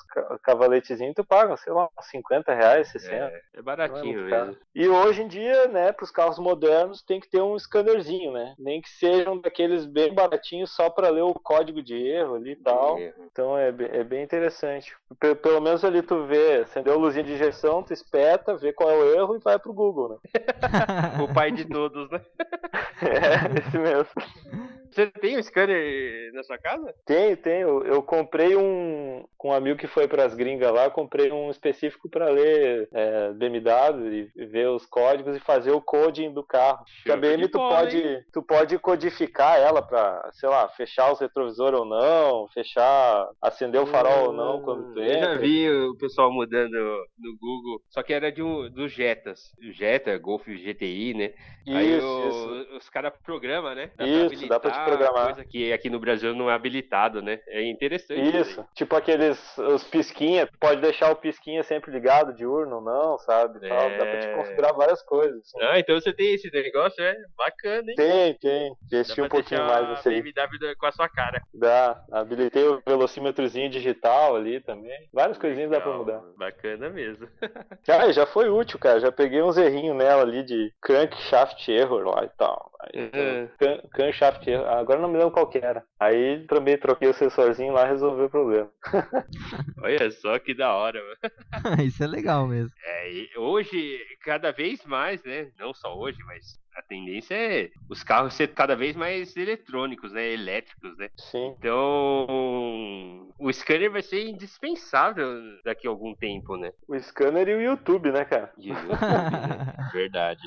[0.42, 3.14] cavaletezinhos, tu paga, sei lá, uns 50 reais, 60.
[3.14, 4.56] É, é baratinho é mesmo.
[4.74, 8.54] E hoje em dia, né, pros carros modernos, tem que ter um scannerzinho, né?
[8.58, 12.56] Nem que sejam daqueles bem baratinhos só para ler o código de erro ali e
[12.56, 12.98] tal.
[13.30, 14.94] Então é, é bem interessante.
[15.18, 18.90] P pelo menos ali tu vê, acendeu a luzinha de injeção, tu espeta, vê qual
[18.90, 20.16] é o erro e vai pro Google, né?
[21.22, 22.20] o pai de todos, né?
[23.02, 24.10] é, esse mesmo.
[24.98, 26.92] Você tem um scanner na sua casa?
[27.06, 27.84] Tenho, tenho.
[27.84, 32.10] Eu comprei um com um amigo que foi para as gringas lá, comprei um específico
[32.10, 36.84] para ler é, BMW e ver os códigos e fazer o coding do carro.
[37.06, 41.78] Show a BM tu pode, tu pode codificar ela para, sei lá, fechar os retrovisores
[41.78, 45.14] ou não, fechar, acender o farol ou não quando tu entra.
[45.14, 46.74] Eu já vi o pessoal mudando
[47.16, 51.32] no Google, só que era de um, dos Jetas, Jetta, Golf GTI, né?
[51.64, 52.76] Isso, Aí o, isso.
[52.76, 53.90] os caras programam, né?
[53.96, 55.34] Dá isso, dá te programar.
[55.34, 57.40] Coisa que aqui no Brasil não é habilitado, né?
[57.48, 58.36] É interessante.
[58.36, 63.64] Isso, tipo aqueles os pisquinha, pode deixar o pisquinha sempre ligado, diurno ou não, sabe?
[63.66, 63.68] É...
[63.68, 63.90] Tal.
[63.90, 64.34] Dá pra te é.
[64.34, 65.38] configurar várias coisas.
[65.40, 65.58] Assim.
[65.62, 67.96] Ah, então você tem esse negócio, é bacana, hein?
[67.96, 68.72] Tem, tem.
[68.84, 70.22] Investi um pouquinho mais nisso aí.
[70.22, 71.40] BMW com a sua cara.
[71.54, 75.08] Dá, habilitei o velocímetrozinho digital ali também.
[75.12, 76.32] Várias coisinhas Legal, dá pra mudar.
[76.36, 77.28] Bacana mesmo.
[77.88, 79.00] ah, já foi útil, cara.
[79.00, 82.70] Já peguei uns errinhos nela ali de crankshaft error lá e tal.
[82.80, 84.66] Aí, então, camshaft error.
[84.78, 85.84] Agora não me lembro qual que era.
[85.98, 88.70] Aí também troquei o sensorzinho lá e resolvi o problema.
[89.82, 91.18] Olha só que da hora, mano.
[91.84, 92.72] Isso é legal mesmo.
[92.84, 95.50] É, hoje, cada vez mais, né?
[95.58, 100.26] Não só hoje, mas a tendência é os carros ser cada vez mais eletrônicos, né?
[100.28, 101.08] Elétricos, né?
[101.16, 101.54] Sim.
[101.58, 105.26] Então, o scanner vai ser indispensável
[105.64, 106.70] daqui a algum tempo, né?
[106.88, 108.52] O scanner e o YouTube, né, cara?
[108.58, 109.90] E o YouTube, né?
[109.92, 110.40] Verdade.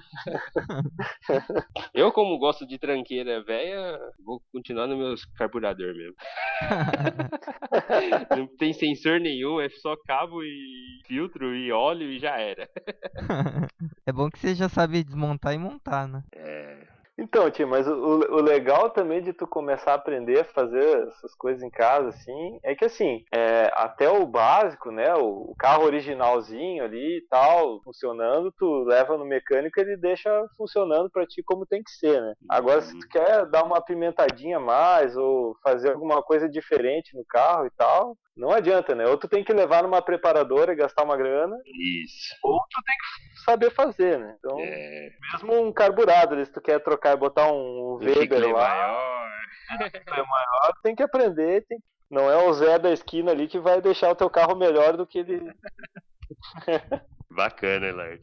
[1.94, 6.16] Eu, como gosto de tranqueira velha, vou continuar no meu carburador mesmo.
[8.38, 12.70] Não tem sensor nenhum, é só cabo e filtro e óleo e já era.
[14.06, 16.24] É bom que você já sabe desmontar e montar, né?
[16.36, 16.91] É.
[17.22, 21.36] Então, tio, mas o, o, legal também de tu começar a aprender a fazer essas
[21.36, 26.84] coisas em casa, assim, é que assim, é, até o básico, né, o, carro originalzinho
[26.84, 31.84] ali e tal, funcionando, tu leva no mecânico ele deixa funcionando para ti como tem
[31.84, 32.34] que ser, né?
[32.50, 37.68] Agora, se tu quer dar uma apimentadinha mais ou fazer alguma coisa diferente no carro
[37.68, 39.06] e tal, não adianta, né?
[39.06, 41.56] Ou tu tem que levar numa preparadora e gastar uma grana.
[42.04, 42.36] Isso.
[42.44, 44.36] Ou tu tem que saber fazer, né?
[44.40, 45.10] Então, é...
[45.34, 48.70] mesmo um carburador, se tu quer trocar e botar um, Weber lá.
[48.70, 49.32] Maior.
[49.82, 51.66] é maior, tem que aprender.
[51.68, 51.78] Tem...
[52.10, 55.08] Não é o Zé da esquina ali que vai deixar o teu carro melhor do
[55.08, 55.54] que ele.
[57.30, 58.22] Bacana, Elart.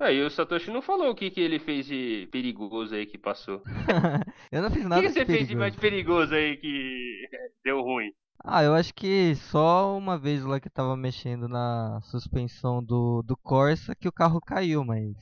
[0.00, 3.62] Aí o Satoshi não falou o que, que ele fez de perigoso aí que passou.
[4.52, 5.00] eu não fiz nada.
[5.00, 5.38] O que, que você perigoso.
[5.38, 7.28] fez de mais perigoso aí que
[7.64, 8.12] deu ruim?
[8.44, 13.36] Ah, eu acho que só uma vez lá que tava mexendo na suspensão do, do
[13.36, 15.16] Corsa que o carro caiu, mas.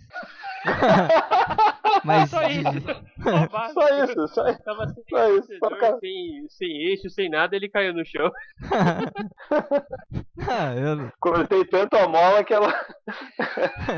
[2.04, 2.66] Mas só isso.
[3.26, 7.68] Só, só isso, só, Tava sem, só isso, só sem, sem eixo, sem nada, ele
[7.68, 8.30] caiu no chão.
[10.48, 11.10] ah, eu...
[11.18, 12.72] Cortei tanto a mola que ela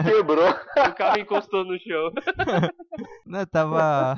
[0.03, 0.49] quebrou.
[0.49, 2.11] O carro encostou no chão.
[3.27, 4.17] Não, tava.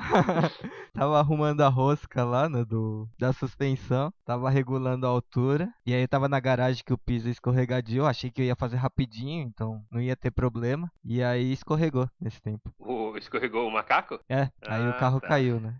[0.93, 4.13] tava arrumando a rosca lá, né, do, da suspensão.
[4.23, 5.71] Tava regulando a altura.
[5.85, 8.05] E aí tava na garagem que o piso escorregadio.
[8.05, 10.91] Achei que eu ia fazer rapidinho, então não ia ter problema.
[11.03, 12.71] E aí escorregou nesse tempo.
[12.79, 14.19] O, escorregou o macaco?
[14.29, 15.27] É, aí ah, o carro tá.
[15.27, 15.79] caiu, né?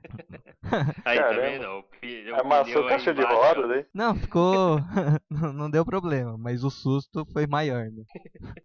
[1.06, 1.42] aí Caramba.
[1.42, 1.84] também não.
[2.40, 3.86] Amassou caixa de roda, né?
[3.94, 4.80] Não, ficou.
[5.30, 8.04] não deu problema, mas o susto foi maior, né?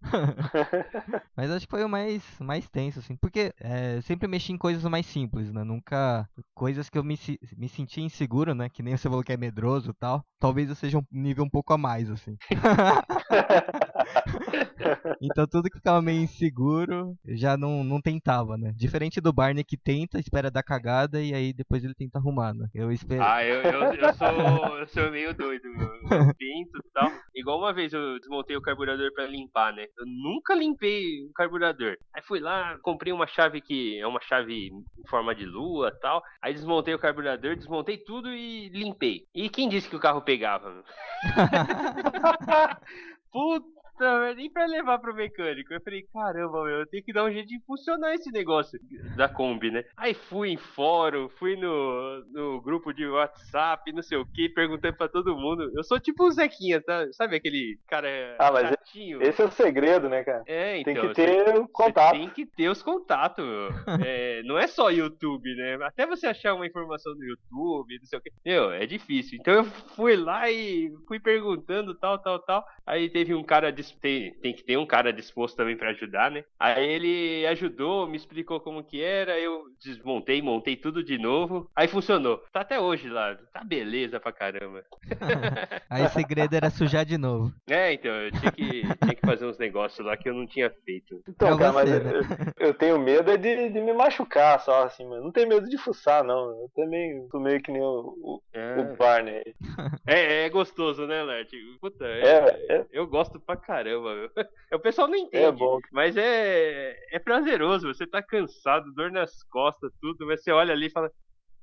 [1.37, 3.17] mas acho que foi o mais, mais tenso, assim.
[3.17, 5.65] Porque é, sempre mexi em coisas mais simples, né?
[5.65, 6.29] Nunca.
[6.55, 7.19] Coisas que eu me,
[7.57, 8.69] me senti inseguro, né?
[8.69, 10.25] Que nem você falou que é medroso e tal.
[10.47, 12.39] Talvez eu seja um nível um pouco a mais, assim.
[15.21, 18.73] então tudo que ficava meio inseguro, já não, não tentava, né?
[18.77, 22.69] Diferente do Barney que tenta, espera dar cagada e aí depois ele tenta arrumar, né?
[22.75, 23.23] Eu espero.
[23.23, 27.11] Ah, eu, eu, eu sou, eu sou meio doido, eu pinto e tal.
[27.35, 29.87] Igual uma vez eu desmontei o carburador para limpar, né?
[29.99, 31.97] Eu nunca limpei o carburador.
[32.15, 36.23] Aí fui lá, comprei uma chave que é uma chave em forma de lua tal.
[36.43, 39.25] Aí desmontei o carburador, desmontei tudo e limpei.
[39.35, 40.85] E quem disse que o carro pegava?
[43.33, 45.73] Puta Não, nem pra levar pro mecânico.
[45.73, 48.79] Eu falei, caramba, meu, eu tenho que dar um jeito de funcionar esse negócio
[49.17, 49.85] da Kombi, né?
[49.97, 54.97] Aí fui em fórum, fui no, no grupo de WhatsApp, não sei o que, perguntando
[54.97, 55.71] pra todo mundo.
[55.75, 57.07] Eu sou tipo o Zequinha, tá?
[57.13, 59.23] Sabe aquele cara Ah, mas chatinho?
[59.23, 60.43] Esse é o segredo, né, cara?
[60.47, 60.93] É, então.
[60.95, 62.15] Tem que você- ter o contato.
[62.15, 63.45] Você tem que ter os contatos.
[63.45, 63.69] meu.
[64.05, 65.79] É, não é só YouTube, né?
[65.83, 68.31] Até você achar uma informação no YouTube, não sei o que.
[68.45, 69.39] Meu, é difícil.
[69.41, 72.65] Então eu fui lá e fui perguntando tal, tal, tal.
[72.87, 73.71] Aí teve um cara.
[73.73, 76.45] dis- Tem, tem que ter um cara disposto também pra ajudar, né?
[76.59, 79.39] Aí ele ajudou, me explicou como que era.
[79.39, 81.71] Eu desmontei, montei tudo de novo.
[81.75, 82.39] Aí funcionou.
[82.53, 83.37] Tá até hoje lá.
[83.53, 84.85] Tá beleza pra caramba.
[85.91, 87.53] Aí o segredo era sujar de novo.
[87.69, 90.71] É, então, eu tinha que, tinha que fazer uns negócios lá que eu não tinha
[90.85, 91.23] feito.
[91.29, 92.13] Então, cara, mas eu, né?
[92.59, 95.25] eu- eu tenho medo é de, de me machucar só, assim, mano.
[95.25, 96.51] Não tenho medo de fuçar, não.
[96.51, 98.77] Eu também sou meio que nem o, o, É.
[98.81, 99.55] o Barney.
[100.07, 101.51] É, é gostoso, né, Lert?
[101.81, 102.21] Puta, é,
[102.69, 104.31] É, é, eu gosto pra caramba, meu.
[104.73, 105.79] O pessoal não entende, é bom.
[105.93, 107.87] mas é, é prazeroso.
[107.87, 111.11] Você tá cansado, dor nas costas, tudo, mas você olha ali e fala: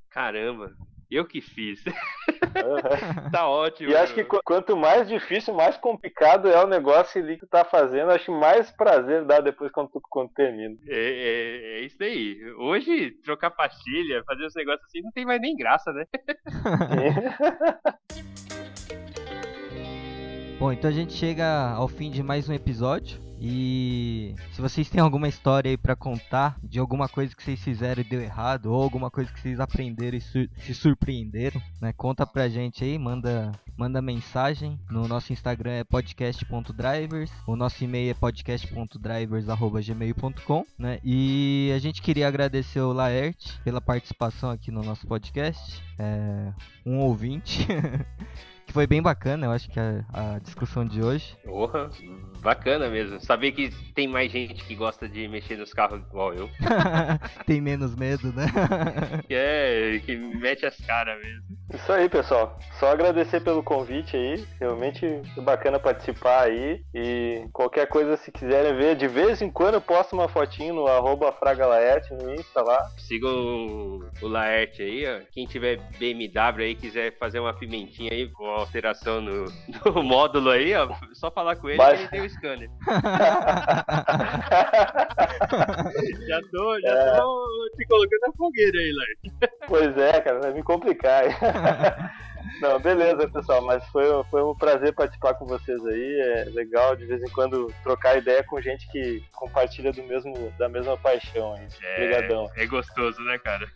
[0.09, 0.71] caramba,
[1.11, 1.83] eu que fiz.
[3.31, 3.89] tá ótimo.
[3.91, 4.29] E acho que meu.
[4.29, 8.25] qu- quanto mais difícil, mais complicado é o negócio ali que tu tá fazendo, acho
[8.25, 10.75] que mais prazer dá depois quando tu quando termina.
[10.87, 12.39] É, é, é isso aí.
[12.57, 16.05] Hoje, trocar pastilha, fazer os negócios assim, não tem mais nem graça, né?
[20.59, 23.19] Bom, então a gente chega ao fim de mais um episódio.
[23.45, 27.99] E se vocês têm alguma história aí pra contar de alguma coisa que vocês fizeram
[28.01, 31.91] e deu errado, ou alguma coisa que vocês aprenderam e sur- se surpreenderam, né?
[31.91, 34.79] Conta pra gente aí, manda, manda mensagem.
[34.89, 40.99] No nosso Instagram é podcast.drivers, o nosso e-mail é podcast.drivers@gmail.com, né?
[41.03, 46.53] E a gente queria agradecer o Laerte pela participação aqui no nosso podcast, é,
[46.85, 47.67] um ouvinte.
[48.65, 51.35] Que foi bem bacana, eu acho que a, a discussão de hoje.
[51.43, 51.89] Porra,
[52.41, 53.19] bacana mesmo.
[53.19, 56.49] Saber que tem mais gente que gosta de mexer nos carros igual eu.
[57.47, 58.45] Tem menos medo, né?
[59.27, 61.43] Que é, que mete as caras mesmo.
[61.73, 62.59] Isso aí, pessoal.
[62.79, 64.45] Só agradecer pelo convite aí.
[64.59, 66.83] Realmente bacana participar aí.
[66.93, 70.87] E qualquer coisa, se quiserem ver, de vez em quando eu posto uma fotinho no
[70.87, 72.89] arroba fragalaerte no Insta lá.
[72.97, 75.21] Sigam o, o Laerte aí, ó.
[75.31, 79.45] Quem tiver BMW aí, quiser fazer uma pimentinha aí com alteração no,
[79.93, 80.89] no módulo aí, ó.
[81.13, 81.95] Só falar com ele Vai.
[81.95, 82.69] que ele tem o scanner.
[86.27, 87.17] Já tô, já É.
[87.17, 89.31] tô te colocando na fogueira aí, Laerte.
[89.67, 91.23] pois é, cara, vai me complicar.
[92.61, 96.21] Não, beleza, pessoal, mas foi, foi um prazer participar com vocês aí.
[96.21, 100.69] É legal de vez em quando trocar ideia com gente que compartilha do mesmo, da
[100.69, 101.67] mesma paixão aí.
[101.97, 102.49] Obrigadão.
[102.55, 103.67] É, é gostoso, né, cara?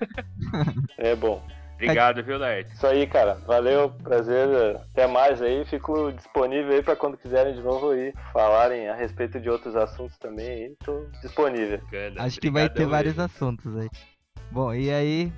[0.98, 1.42] É bom.
[1.78, 2.74] Obrigado, viu, Laerte?
[2.74, 3.36] Isso aí, cara.
[3.46, 4.78] Valeu, prazer.
[4.92, 5.64] Até mais aí.
[5.66, 10.18] Fico disponível aí pra quando quiserem de novo aí falarem a respeito de outros assuntos
[10.18, 10.76] também aí.
[10.84, 11.78] Tô disponível.
[11.80, 12.24] Bacana.
[12.24, 13.90] Acho que vai ter vários assuntos aí.
[14.52, 15.32] Bom, e aí,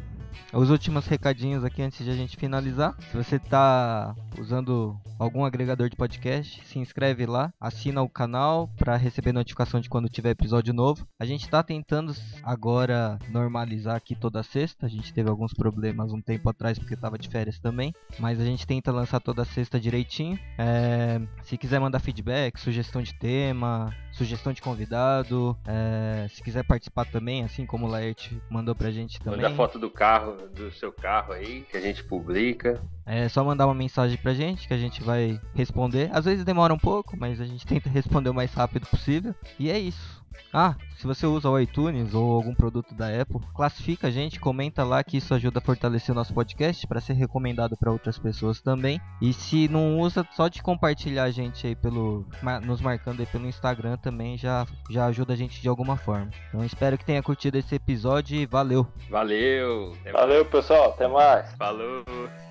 [0.53, 2.95] os últimos recadinhos aqui antes de a gente finalizar.
[3.11, 8.95] Se você tá usando algum agregador de podcast, se inscreve lá, assina o canal para
[8.95, 11.07] receber notificação de quando tiver episódio novo.
[11.19, 14.85] A gente tá tentando agora normalizar aqui toda sexta.
[14.85, 18.45] A gente teve alguns problemas um tempo atrás porque tava de férias também, mas a
[18.45, 20.39] gente tenta lançar toda sexta direitinho.
[20.57, 27.05] É, se quiser mandar feedback, sugestão de tema, sugestão de convidado, é, se quiser participar
[27.05, 29.41] também, assim como o Laerte mandou pra gente também.
[29.41, 32.81] Manda foto do carro, do seu carro aí, que a gente publica.
[33.05, 36.09] É só mandar uma mensagem pra gente que a gente vai responder.
[36.13, 39.33] Às vezes demora um pouco, mas a gente tenta responder o mais rápido possível.
[39.57, 40.18] E é isso.
[40.53, 44.83] Ah, se você usa o iTunes ou algum produto da Apple, classifica a gente, comenta
[44.83, 48.59] lá que isso ajuda a fortalecer o nosso podcast para ser recomendado para outras pessoas
[48.59, 48.99] também.
[49.21, 52.25] E se não usa, só de compartilhar a gente aí pelo
[52.63, 56.29] nos marcando aí pelo Instagram também já já ajuda a gente de alguma forma.
[56.49, 58.87] Então espero que tenha curtido esse episódio e valeu.
[59.09, 59.95] Valeu!
[60.11, 60.89] Valeu, pessoal.
[60.89, 61.19] Até mais.
[61.19, 61.51] mais.
[61.55, 62.48] Falou!